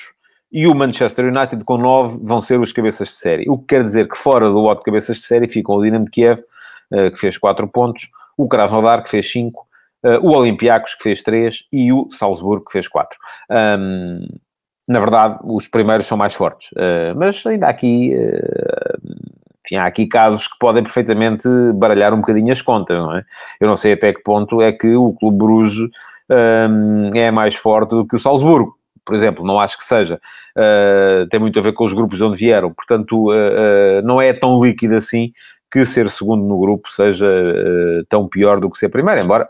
e 0.51 0.67
o 0.67 0.73
Manchester 0.73 1.25
United 1.25 1.63
com 1.63 1.77
9 1.77 2.19
vão 2.23 2.39
ser 2.39 2.59
os 2.59 2.71
cabeças 2.71 3.09
de 3.09 3.15
série. 3.15 3.49
O 3.49 3.57
que 3.57 3.65
quer 3.67 3.83
dizer 3.83 4.07
que 4.07 4.17
fora 4.17 4.49
do 4.49 4.59
lote 4.59 4.79
de 4.79 4.85
cabeças 4.85 5.17
de 5.17 5.23
série 5.23 5.47
ficam 5.47 5.75
o 5.75 5.83
Dinamo 5.83 6.05
de 6.05 6.11
Kiev, 6.11 6.41
eh, 6.91 7.11
que 7.11 7.19
fez 7.19 7.37
4 7.37 7.67
pontos, 7.67 8.09
o 8.37 8.47
Krasnodar, 8.47 9.03
que 9.03 9.09
fez 9.09 9.29
5, 9.31 9.67
eh, 10.03 10.19
o 10.19 10.29
Olympiacos, 10.29 10.95
que 10.95 11.03
fez 11.03 11.21
3, 11.21 11.63
e 11.71 11.91
o 11.91 12.07
Salzburgo, 12.11 12.65
que 12.65 12.71
fez 12.71 12.87
4. 12.87 13.17
Um, 13.49 14.27
na 14.87 14.99
verdade, 14.99 15.39
os 15.43 15.67
primeiros 15.67 16.07
são 16.07 16.17
mais 16.17 16.33
fortes, 16.33 16.71
uh, 16.71 17.13
mas 17.17 17.45
ainda 17.45 17.67
há 17.67 17.69
aqui, 17.71 18.13
enfim, 19.65 19.75
há 19.75 19.85
aqui 19.85 20.07
casos 20.07 20.47
que 20.47 20.57
podem 20.57 20.81
perfeitamente 20.81 21.45
baralhar 21.75 22.13
um 22.13 22.21
bocadinho 22.21 22.53
as 22.53 22.61
contas, 22.61 22.97
não 22.97 23.13
é? 23.13 23.21
Eu 23.59 23.67
não 23.67 23.75
sei 23.75 23.91
até 23.91 24.13
que 24.13 24.23
ponto 24.23 24.61
é 24.61 24.71
que 24.71 24.95
o 24.95 25.11
Clube 25.11 25.39
Bruges 25.39 25.89
é 27.13 27.29
mais 27.31 27.55
forte 27.55 27.89
do 27.89 28.07
que 28.07 28.15
o 28.15 28.19
Salzburgo 28.19 28.76
por 29.07 29.15
exemplo, 29.15 29.45
não 29.45 29.57
acho 29.57 29.77
que 29.77 29.85
seja. 29.85 30.19
Uh, 30.53 31.25
tem 31.29 31.39
muito 31.39 31.57
a 31.57 31.61
ver 31.61 31.71
com 31.71 31.85
os 31.85 31.93
grupos 31.93 32.17
de 32.17 32.25
onde 32.25 32.37
vieram. 32.37 32.73
Portanto, 32.73 33.31
uh, 33.31 34.01
não 34.03 34.21
é 34.21 34.33
tão 34.33 34.61
líquido 34.61 34.97
assim 34.97 35.31
que 35.71 35.85
ser 35.85 36.09
segundo 36.09 36.43
no 36.43 36.59
grupo 36.59 36.89
seja 36.91 37.25
tão 38.09 38.27
pior 38.27 38.59
do 38.59 38.69
que 38.69 38.77
ser 38.77 38.89
primeiro, 38.89 39.21
embora 39.21 39.47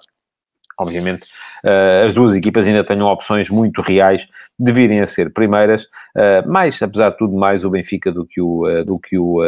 obviamente, 0.78 1.26
uh, 1.64 2.06
as 2.06 2.14
duas 2.14 2.36
equipas 2.36 2.68
ainda 2.68 2.84
tenham 2.84 3.08
opções 3.08 3.50
muito 3.50 3.82
reais 3.82 4.28
de 4.60 4.72
virem 4.72 5.02
a 5.02 5.08
ser 5.08 5.32
primeiras, 5.32 5.84
uh, 5.84 6.52
mais, 6.52 6.82
apesar 6.82 7.12
de 7.12 7.18
tudo, 7.18 7.36
mais 7.36 7.66
o 7.66 7.70
Benfica 7.70 8.12
do 8.12 8.26
que 8.26 8.42
o, 8.42 8.66
uh, 8.66 8.86
do 8.86 9.00
que 9.00 9.18
o 9.18 9.40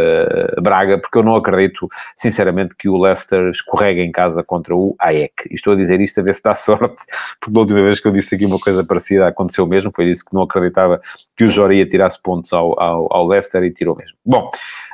Braga, 0.61 0.99
porque 0.99 1.17
eu 1.17 1.23
não 1.23 1.35
acredito, 1.35 1.87
sinceramente, 2.15 2.75
que 2.75 2.89
o 2.89 2.97
Leicester 2.97 3.49
escorregue 3.49 4.01
em 4.01 4.11
casa 4.11 4.43
contra 4.43 4.75
o 4.75 4.95
AEC. 4.99 5.47
E 5.49 5.55
estou 5.55 5.73
a 5.73 5.75
dizer 5.75 6.01
isto 6.01 6.19
a 6.19 6.23
ver 6.23 6.33
se 6.33 6.43
dá 6.43 6.53
sorte, 6.55 7.01
porque 7.39 7.53
da 7.53 7.59
última 7.59 7.81
vez 7.81 7.99
que 7.99 8.07
eu 8.07 8.11
disse 8.11 8.35
aqui 8.35 8.45
uma 8.45 8.59
coisa 8.59 8.83
parecida 8.83 9.27
aconteceu 9.27 9.65
mesmo, 9.65 9.91
foi 9.93 10.05
isso 10.05 10.25
que 10.25 10.33
não 10.33 10.43
acreditava 10.43 11.01
que 11.35 11.43
o 11.43 11.49
Joria 11.49 11.85
tirasse 11.85 12.21
pontos 12.21 12.51
ao, 12.53 12.79
ao, 12.79 13.07
ao 13.11 13.27
Leicester 13.27 13.63
e 13.63 13.71
tirou 13.71 13.95
mesmo. 13.95 14.17
Bom, 14.25 14.49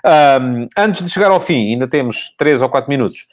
um, 0.06 0.67
antes 0.78 1.04
de 1.04 1.10
chegar 1.10 1.32
ao 1.32 1.41
fim, 1.41 1.71
ainda 1.71 1.88
temos 1.88 2.34
3 2.38 2.62
ou 2.62 2.69
4 2.69 2.89
minutos, 2.89 3.28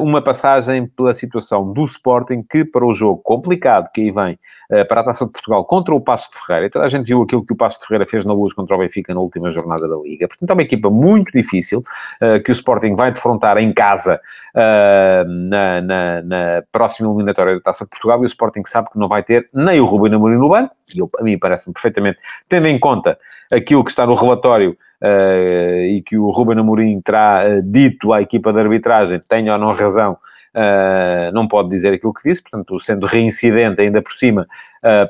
uma 0.00 0.20
passagem 0.22 0.86
pela 0.86 1.14
situação 1.14 1.60
do 1.72 1.84
Sporting, 1.84 2.42
que 2.42 2.64
para 2.64 2.84
o 2.84 2.92
jogo 2.92 3.20
complicado 3.22 3.90
que 3.92 4.00
aí 4.00 4.10
vem 4.10 4.38
uh, 4.70 4.86
para 4.88 5.00
a 5.00 5.04
Taça 5.04 5.26
de 5.26 5.32
Portugal 5.32 5.64
contra 5.64 5.94
o 5.94 6.00
Passo 6.00 6.30
de 6.30 6.44
Ferreira, 6.44 6.70
toda 6.70 6.84
a 6.84 6.88
gente 6.88 7.06
viu 7.06 7.22
aquilo 7.22 7.44
que 7.44 7.52
o 7.52 7.56
Passo 7.56 7.80
de 7.80 7.86
Ferreira 7.86 8.06
fez 8.06 8.24
na 8.24 8.32
luz 8.32 8.52
contra 8.52 8.74
o 8.74 8.78
Benfica 8.78 9.14
na 9.14 9.20
última 9.20 9.50
jornada 9.50 9.88
da 9.88 10.00
Liga. 10.00 10.26
Portanto, 10.26 10.50
é 10.50 10.52
uma 10.52 10.62
equipa 10.62 10.90
muito 10.90 11.30
difícil 11.32 11.80
uh, 11.80 12.42
que 12.42 12.50
o 12.50 12.52
Sporting 12.52 12.94
vai 12.94 13.12
defrontar 13.12 13.58
em 13.58 13.72
casa 13.72 14.20
na, 14.54 15.80
na, 15.80 16.22
na, 16.22 16.62
próxima 16.70 17.08
eliminatória 17.08 17.54
da 17.54 17.60
Taça 17.60 17.84
de 17.84 17.90
Portugal. 17.90 18.20
E 18.20 18.24
o 18.24 18.26
Sporting 18.26 18.62
sabe 18.66 18.90
que 18.90 18.98
não 18.98 19.08
vai 19.08 19.22
ter 19.22 19.48
nem 19.52 19.80
o 19.80 19.86
Rubem 19.86 20.14
Amorim 20.14 20.36
no 20.36 20.48
banco, 20.48 20.74
e 20.94 20.98
eu, 20.98 21.08
a 21.18 21.22
mim 21.22 21.38
parece-me 21.38 21.72
perfeitamente, 21.72 22.18
tendo 22.48 22.66
em 22.66 22.78
conta 22.78 23.18
aquilo 23.50 23.82
que 23.82 23.90
está 23.90 24.06
no 24.06 24.14
relatório 24.14 24.76
uh, 25.02 25.82
e 25.82 26.02
que 26.02 26.16
o 26.16 26.30
Ruben 26.30 26.58
Amorim 26.58 27.00
terá 27.00 27.44
uh, 27.44 27.62
dito 27.62 28.12
à 28.12 28.22
equipa 28.22 28.52
de 28.52 28.60
arbitragem, 28.60 29.20
tenha 29.28 29.52
ou 29.52 29.58
não 29.58 29.72
razão, 29.72 30.12
uh, 30.54 31.34
não 31.34 31.48
pode 31.48 31.68
dizer 31.68 31.92
aquilo 31.92 32.14
que 32.14 32.28
disse, 32.28 32.42
portanto, 32.42 32.78
sendo 32.80 33.04
reincidente 33.04 33.82
ainda 33.82 34.00
por 34.00 34.12
cima, 34.12 34.46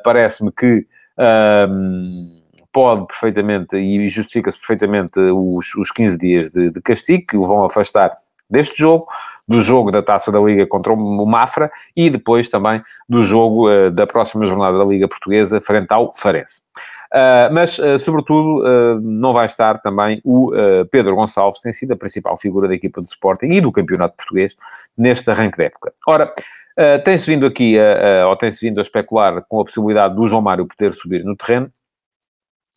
parece-me 0.04 0.50
que 0.52 0.86
ehm, 1.18 2.42
pode 2.70 3.06
perfeitamente 3.06 3.76
e 3.76 4.06
justifica-se 4.06 4.58
perfeitamente 4.58 5.18
os, 5.18 5.74
os 5.76 5.90
15 5.90 6.18
dias 6.18 6.50
de, 6.50 6.70
de 6.70 6.80
castigo 6.80 7.24
que 7.26 7.36
o 7.36 7.42
vão 7.42 7.64
afastar 7.64 8.14
deste 8.50 8.78
jogo, 8.78 9.06
do 9.48 9.60
jogo 9.60 9.90
da 9.90 10.02
Taça 10.02 10.30
da 10.30 10.38
Liga 10.38 10.66
contra 10.66 10.92
o 10.92 11.26
Mafra 11.26 11.70
e 11.96 12.10
depois 12.10 12.48
também 12.50 12.82
do 13.08 13.22
jogo 13.22 13.70
uh, 13.70 13.90
da 13.90 14.06
próxima 14.06 14.44
jornada 14.44 14.76
da 14.76 14.84
Liga 14.84 15.08
Portuguesa 15.08 15.60
frente 15.60 15.90
ao 15.90 16.12
Farense. 16.12 16.62
Uh, 17.12 17.52
mas, 17.52 17.78
uh, 17.78 17.98
sobretudo, 17.98 18.62
uh, 18.62 18.98
não 19.02 19.34
vai 19.34 19.44
estar 19.44 19.78
também 19.78 20.20
o 20.24 20.50
Pedro 20.90 21.14
Gonçalves, 21.14 21.60
tem 21.60 21.70
sido 21.70 21.92
a 21.92 21.96
principal 21.96 22.36
figura 22.38 22.66
da 22.66 22.74
equipa 22.74 23.00
de 23.00 23.08
Sporting 23.08 23.46
e 23.46 23.60
do 23.60 23.70
campeonato 23.70 24.16
português 24.16 24.56
neste 24.96 25.30
arranque 25.30 25.58
da 25.58 25.64
época. 25.64 25.92
Ora, 26.08 26.32
tem-se 27.04 27.30
vindo 27.30 27.44
aqui, 27.44 27.76
ou 28.26 28.36
tem-se 28.36 28.66
vindo 28.66 28.78
a 28.78 28.82
especular 28.82 29.44
com 29.46 29.60
a 29.60 29.64
possibilidade 29.64 30.14
do 30.14 30.26
João 30.26 30.40
Mário 30.40 30.66
poder 30.66 30.94
subir 30.94 31.22
no 31.24 31.36
terreno, 31.36 31.70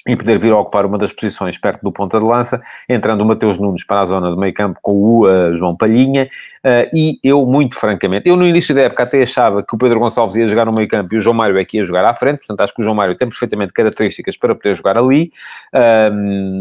e 0.08 0.16
poder 0.16 0.38
vir 0.38 0.52
a 0.52 0.58
ocupar 0.60 0.86
uma 0.86 0.98
das 0.98 1.12
posições 1.12 1.58
perto 1.58 1.82
do 1.82 1.92
ponta 1.92 2.20
de 2.20 2.26
lança, 2.26 2.62
entrando 2.88 3.22
o 3.22 3.26
Mateus 3.26 3.58
Nunes 3.58 3.84
para 3.84 4.02
a 4.02 4.06
zona 4.06 4.30
do 4.30 4.38
meio 4.38 4.54
campo 4.54 4.80
com 4.82 4.92
o 4.92 5.28
uh, 5.28 5.54
João 5.54 5.76
Palhinha, 5.76 6.30
uh, 6.64 6.90
e 6.94 7.20
eu, 7.24 7.46
muito 7.46 7.76
francamente, 7.76 8.30
eu 8.30 8.36
no 8.36 8.46
início 8.46 8.76
da 8.76 8.82
época 8.82 9.04
até 9.04 9.22
achava 9.22 9.64
que 9.64 9.74
o 9.74 9.78
Pedro 9.78 10.00
Gonçalves 10.00 10.36
ia 10.36 10.48
jogar 10.48 10.66
no 10.66 10.74
meio 10.74 10.88
campo 10.88 11.14
e 11.14 11.18
o 11.18 11.20
João 11.20 11.36
Mário 11.36 11.58
é 11.58 11.66
que 11.66 11.78
ia 11.78 11.84
jogar 11.84 12.06
à 12.06 12.14
frente, 12.14 12.38
portanto 12.38 12.62
acho 12.62 12.74
que 12.74 12.82
o 12.82 12.84
João 12.84 12.96
Mário 12.96 13.16
tem 13.16 13.28
perfeitamente 13.28 13.74
características 13.74 14.38
para 14.38 14.54
poder 14.54 14.76
jogar 14.76 14.98
ali, 14.98 15.32
uh, 15.74 16.14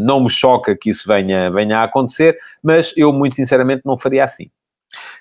não 0.05 0.21
me 0.21 0.29
choca 0.29 0.75
que 0.75 0.89
isso 0.89 1.07
venha, 1.07 1.51
venha 1.51 1.79
a 1.79 1.83
acontecer, 1.83 2.37
mas 2.63 2.93
eu, 2.97 3.13
muito 3.13 3.35
sinceramente, 3.35 3.83
não 3.85 3.97
faria 3.97 4.23
assim. 4.23 4.49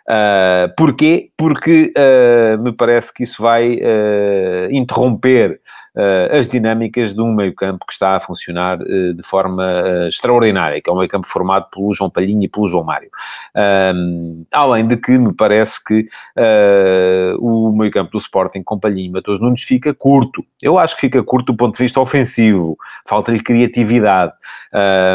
Uh, 0.08 0.72
porquê? 0.76 1.30
Porque 1.36 1.92
uh, 1.96 2.62
me 2.62 2.72
parece 2.72 3.12
que 3.12 3.22
isso 3.22 3.42
vai 3.42 3.74
uh, 3.74 4.68
interromper 4.70 5.60
uh, 5.94 6.36
as 6.36 6.48
dinâmicas 6.48 7.14
de 7.14 7.20
um 7.20 7.32
meio-campo 7.32 7.86
que 7.86 7.92
está 7.92 8.16
a 8.16 8.20
funcionar 8.20 8.80
uh, 8.80 9.14
de 9.14 9.22
forma 9.22 9.62
uh, 9.62 10.08
extraordinária, 10.08 10.80
que 10.80 10.90
é 10.90 10.92
um 10.92 10.98
meio-campo 10.98 11.26
formado 11.26 11.66
pelo 11.70 11.92
João 11.94 12.10
Palhinha 12.10 12.44
e 12.44 12.48
pelo 12.48 12.66
João 12.66 12.84
Mário. 12.84 13.08
Um, 13.94 14.44
além 14.52 14.86
de 14.86 14.96
que 14.96 15.12
me 15.12 15.32
parece 15.32 15.82
que 15.82 16.06
o 17.38 17.72
meio-campo 17.72 18.12
do 18.12 18.18
Sporting 18.18 18.62
com 18.62 18.78
Palhinha 18.78 19.06
e 19.06 19.10
Matheus 19.10 19.40
Nunes 19.40 19.62
fica 19.62 19.94
curto. 19.94 20.44
Eu 20.62 20.78
acho 20.78 20.94
que 20.94 21.02
fica 21.02 21.22
curto 21.22 21.52
do 21.52 21.56
ponto 21.56 21.76
de 21.76 21.82
vista 21.82 22.00
ofensivo, 22.00 22.76
falta-lhe 23.06 23.42
criatividade, 23.42 24.32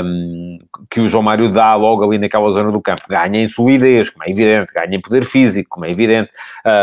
um, 0.04 0.58
que 0.90 1.00
o 1.00 1.10
João 1.10 1.24
Mário 1.24 1.50
dá 1.50 1.76
logo 1.76 2.04
ali 2.04 2.18
naquela 2.18 2.50
zona 2.52 2.72
do 2.72 2.82
campo. 2.82 3.04
Ganha 3.10 3.42
em 3.42 3.48
solidez, 3.48 4.10
como 4.10 4.24
é 4.24 4.30
evidente, 4.30 4.74
ganha 4.74 4.96
em 4.96 5.02
poder 5.02 5.26
físico, 5.26 5.70
como 5.70 5.86
é 5.86 5.92
evidente. 5.92 6.30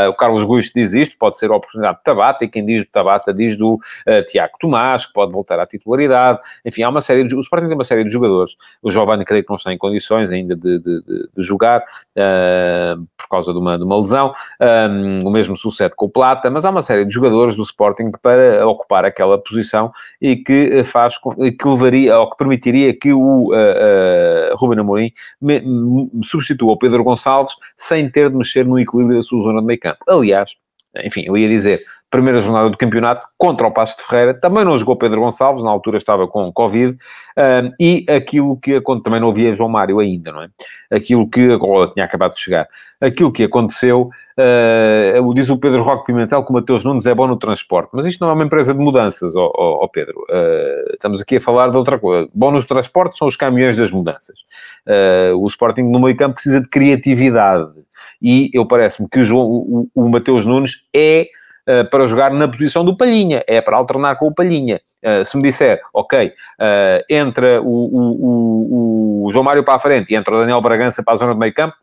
o 0.09 0.15
Carlos 0.15 0.43
Gusto 0.45 0.73
diz 0.75 0.93
isto, 0.93 1.17
pode 1.19 1.39
ser 1.39 1.51
a 1.51 1.57
oportunidade 1.57 1.99
de 1.99 2.05
Tabata, 2.05 2.45
e 2.45 2.49
quem 2.49 2.65
diz 2.65 2.81
do 2.81 2.91
Tabata 2.91 3.33
diz 3.33 3.57
do 3.57 3.81
uh, 4.07 4.25
Tiago 4.27 4.55
Tomás, 4.61 5.07
que 5.07 5.13
pode 5.13 5.33
voltar 5.33 5.59
à 5.59 5.67
titularidade. 5.67 6.39
Enfim, 6.65 6.83
há 6.83 6.89
uma 6.89 7.01
série 7.01 7.25
de... 7.25 7.35
O 7.35 7.41
Sporting 7.41 7.67
tem 7.67 7.75
uma 7.75 7.85
série 7.85 8.05
de 8.05 8.11
jogadores. 8.11 8.57
O 8.83 8.91
Giovanni 8.91 9.25
creio 9.25 9.43
que 9.43 9.51
não 9.51 9.57
está 9.57 9.73
em 9.73 9.79
condições 9.79 10.31
ainda 10.31 10.55
de, 10.55 10.79
de, 10.79 11.03
de, 11.03 11.29
de 11.37 11.43
jogar 11.43 11.81
uh, 11.81 13.07
por 13.17 13.29
causa 13.29 13.53
de 13.53 13.59
uma, 13.59 13.77
de 13.77 13.85
uma 13.85 13.97
lesão. 13.97 14.33
Um, 14.61 15.27
o 15.27 15.31
mesmo 15.31 15.57
sucede 15.57 15.95
com 15.97 16.07
o 16.07 16.09
Plata, 16.09 16.51
mas 16.51 16.65
há 16.65 16.71
uma 16.71 16.83
série 16.83 17.05
de 17.05 17.11
jogadores 17.11 17.55
do 17.55 17.63
Sporting 17.63 18.11
para 18.23 18.67
ocupar 18.67 19.05
aquela 19.05 19.39
posição 19.39 19.93
e 20.21 20.37
que 20.37 20.85
faz 20.85 21.19
que 21.19 21.69
levaria 21.69 22.19
ou 22.19 22.31
que 22.31 22.37
permitiria 22.37 22.97
que 22.97 23.13
o 23.13 23.53
uh, 23.53 24.53
uh, 24.53 24.57
Ruben 24.57 24.81
Amorim 24.81 25.13
me, 25.41 25.61
me, 25.61 26.25
substitua 26.25 26.73
o 26.73 26.79
Pedro 26.79 27.05
Gonçalves 27.05 27.55
sem 27.77 28.11
ter 28.11 28.31
de 28.31 28.37
mexer 28.37 28.65
no 28.65 28.79
equilíbrio 28.79 29.19
da 29.19 29.23
sua 29.23 29.43
zona 29.43 29.61
de 29.61 29.67
meio 29.67 29.81
campo. 29.81 29.99
Aliás, 30.09 30.57
enfim, 31.05 31.25
eu 31.27 31.37
ia 31.37 31.49
dizer, 31.49 31.81
primeira 32.11 32.41
jornada 32.41 32.71
do 32.71 32.79
campeonato 32.79 33.27
contra 33.37 33.67
o 33.67 33.71
Passo 33.71 33.99
de 33.99 34.05
Ferreira, 34.05 34.35
também 34.35 34.65
não 34.65 34.77
jogou 34.77 34.97
Pedro 34.97 35.21
Gonçalves, 35.21 35.63
na 35.63 35.71
altura 35.71 35.99
estava 35.99 36.27
com 36.27 36.53
Covid, 36.53 36.97
um, 37.37 37.73
e 37.81 38.07
aquilo 38.09 38.57
que 38.57 38.81
também 39.03 39.21
não 39.21 39.31
havia 39.31 39.53
João 39.53 39.69
Mário 39.69 39.99
ainda, 39.99 40.33
não 40.33 40.43
é? 40.43 40.49
Aquilo 40.91 41.29
que 41.29 41.53
agora 41.53 41.91
tinha 41.91 42.05
acabado 42.05 42.35
de 42.35 42.41
chegar, 42.41 42.69
aquilo 43.01 43.33
que 43.33 43.43
aconteceu, 43.43 44.09
uh, 44.39 45.35
diz 45.35 45.51
o 45.51 45.59
Pedro 45.59 45.83
Roque 45.83 46.07
Pimentel 46.07 46.45
que 46.45 46.51
o 46.51 46.55
Mateus 46.55 46.85
Nunes 46.85 47.07
é 47.07 47.15
bom 47.15 47.27
no 47.27 47.37
transporte, 47.37 47.91
mas 47.93 48.07
isto 48.07 48.21
não 48.21 48.31
é 48.31 48.35
uma 48.35 48.45
empresa 48.45 48.73
de 48.73 48.79
mudanças, 48.79 49.35
ó, 49.37 49.89
Pedro. 49.93 50.21
Uh, 50.31 50.95
estamos 50.95 51.21
aqui 51.21 51.37
a 51.37 51.41
falar 51.41 51.71
de 51.71 51.77
outra 51.77 51.99
coisa. 51.99 52.29
Bom 52.33 52.53
nos 52.53 52.65
transportes 52.65 53.19
são 53.19 53.27
os 53.27 53.37
caminhões 53.37 53.77
das 53.77 53.91
mudanças. 53.91 54.41
Uh, 54.87 55.37
o 55.43 55.47
Sporting 55.49 55.83
no 55.83 55.99
meio 55.99 56.17
campo 56.17 56.35
precisa 56.35 56.61
de 56.61 56.69
criatividade, 56.69 57.85
e 58.23 58.49
eu 58.55 58.65
parece-me 58.65 59.09
que 59.09 59.19
o, 59.19 59.23
João, 59.23 59.45
o, 59.45 59.91
o 59.95 60.09
Mateus 60.09 60.47
Nunes 60.47 60.87
é 60.95 61.27
uh, 61.69 61.89
para 61.91 62.07
jogar 62.07 62.31
na 62.31 62.49
posição 62.49 62.85
do 62.85 62.97
Palhinha, 62.97 63.43
é 63.47 63.61
para 63.61 63.77
alternar 63.77 64.17
com 64.17 64.27
o 64.27 64.35
Palhinha. 64.35 64.81
Uh, 65.05 65.25
se 65.25 65.37
me 65.37 65.43
disser, 65.43 65.81
ok, 65.93 66.29
uh, 66.29 67.05
entra 67.09 67.61
o, 67.63 67.67
o, 67.67 69.27
o, 69.27 69.33
João 69.33 69.45
Mário 69.45 69.65
para 69.65 69.75
a 69.75 69.79
frente 69.79 70.13
e 70.13 70.17
entra 70.17 70.35
o 70.35 70.41
Daniel 70.41 70.61
Bragança 70.61 71.03
para 71.03 71.15
a 71.15 71.17
zona 71.17 71.33
de 71.33 71.39
meio 71.39 71.55
campo, 71.55 71.77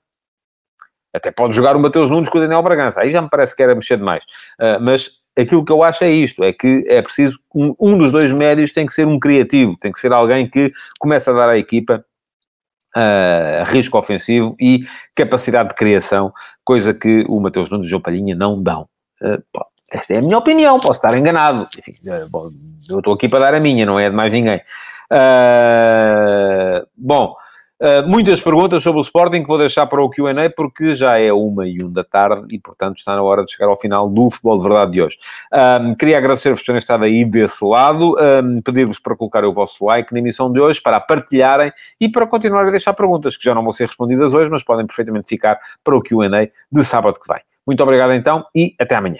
até 1.14 1.32
pode 1.32 1.56
jogar 1.56 1.76
o 1.76 1.80
Mateus 1.80 2.10
Nunes 2.10 2.30
com 2.30 2.38
o 2.38 2.42
Daniel 2.42 2.64
Bragança. 2.64 3.02
Aí 3.02 3.12
já 3.12 3.22
me 3.22 3.30
parece 3.30 3.56
que 3.56 3.62
era 3.62 3.76
mexer 3.76 3.98
demais. 3.98 4.26
mas 4.82 5.12
aquilo 5.38 5.64
que 5.64 5.72
eu 5.72 5.84
acho 5.84 6.04
é 6.04 6.12
isto, 6.12 6.44
é 6.44 6.52
que 6.52 6.84
é 6.88 7.02
preciso, 7.02 7.40
um, 7.54 7.76
um, 7.80 7.98
dos 7.98 8.12
dois 8.12 8.32
médios 8.32 8.72
tem 8.72 8.86
que 8.86 8.94
ser 8.94 9.06
um 9.06 9.20
criativo, 9.20 9.78
tem 9.78 9.92
que 9.92 10.00
ser 10.00 10.12
alguém 10.12 10.50
que 10.50 10.72
começa 11.00 11.32
a 11.32 11.34
dar 11.34 11.50
à 11.50 11.58
equipa 11.58 12.04
uh, 12.96 13.64
risco 13.66 13.98
ofensivo 13.98 14.56
e 14.60 14.86
capacidade 15.16 15.70
de 15.70 15.76
criação, 15.76 16.32
coisa 16.64 16.94
que 16.94 17.26
o 17.28 17.40
Mateus 17.40 17.70
Nunes 17.70 17.86
e 17.86 17.88
o 17.88 17.90
João 17.90 18.02
Palhinha 18.02 18.36
não 18.36 18.62
dão. 18.62 18.88
Uh, 19.22 19.42
esta 19.94 20.16
é 20.16 20.18
a 20.18 20.22
minha 20.22 20.38
opinião, 20.38 20.80
posso 20.80 21.00
estar 21.00 21.16
enganado. 21.16 21.68
Enfim, 21.78 21.94
eh, 22.06 22.26
eu 22.90 22.98
estou 22.98 23.14
aqui 23.14 23.30
para 23.30 23.40
dar 23.40 23.54
a 23.54 23.60
minha, 23.60 23.86
não 23.86 24.00
é 24.00 24.10
de 24.10 24.16
mais 24.16 24.34
ninguém. 24.34 24.60
Uh, 25.12 26.88
bom, 26.98 27.36
uh, 27.80 28.10
muitas 28.10 28.42
perguntas 28.42 28.82
sobre 28.82 29.00
o 29.00 29.04
Sporting 29.04 29.44
que 29.44 29.48
vou 29.48 29.60
deixar 29.60 29.86
para 29.86 30.02
o 30.02 30.10
Q&A 30.10 30.50
porque 30.50 30.96
já 30.96 31.20
é 31.20 31.32
uma 31.32 31.68
e 31.68 31.78
um 31.84 31.92
da 31.92 32.04
tarde 32.04 32.48
e, 32.52 32.60
portanto, 32.60 32.98
está 32.98 33.16
na 33.16 33.22
hora 33.22 33.46
de 33.46 33.52
chegar 33.52 33.68
ao 33.68 33.80
final 33.80 34.10
do 34.10 34.32
Futebol 34.32 34.58
de 34.58 34.64
Verdade 34.64 34.92
de 34.94 35.02
hoje. 35.04 35.20
Um, 35.80 35.94
queria 35.94 36.18
agradecer-vos 36.18 36.62
por 36.62 36.66
terem 36.66 36.80
estado 36.80 37.04
aí 37.04 37.24
desse 37.24 37.64
lado, 37.64 38.16
um, 38.44 38.62
pedir-vos 38.64 38.98
para 38.98 39.16
colocar 39.16 39.46
o 39.46 39.54
vosso 39.54 39.86
like 39.86 40.12
na 40.12 40.18
emissão 40.18 40.52
de 40.52 40.60
hoje, 40.60 40.82
para 40.82 41.00
partilharem 41.00 41.72
e 42.02 42.10
para 42.10 42.26
continuar 42.26 42.66
a 42.66 42.72
deixar 42.72 42.94
perguntas 42.94 43.38
que 43.38 43.44
já 43.44 43.54
não 43.54 43.62
vão 43.62 43.72
ser 43.72 43.86
respondidas 43.86 44.34
hoje, 44.34 44.50
mas 44.50 44.64
podem 44.64 44.88
perfeitamente 44.88 45.28
ficar 45.28 45.60
para 45.84 45.96
o 45.96 46.02
Q&A 46.02 46.50
de 46.72 46.84
sábado 46.84 47.20
que 47.20 47.32
vem. 47.32 47.42
Muito 47.68 47.84
obrigado 47.84 48.14
então 48.14 48.44
e 48.56 48.74
até 48.80 48.96
amanhã. 48.96 49.20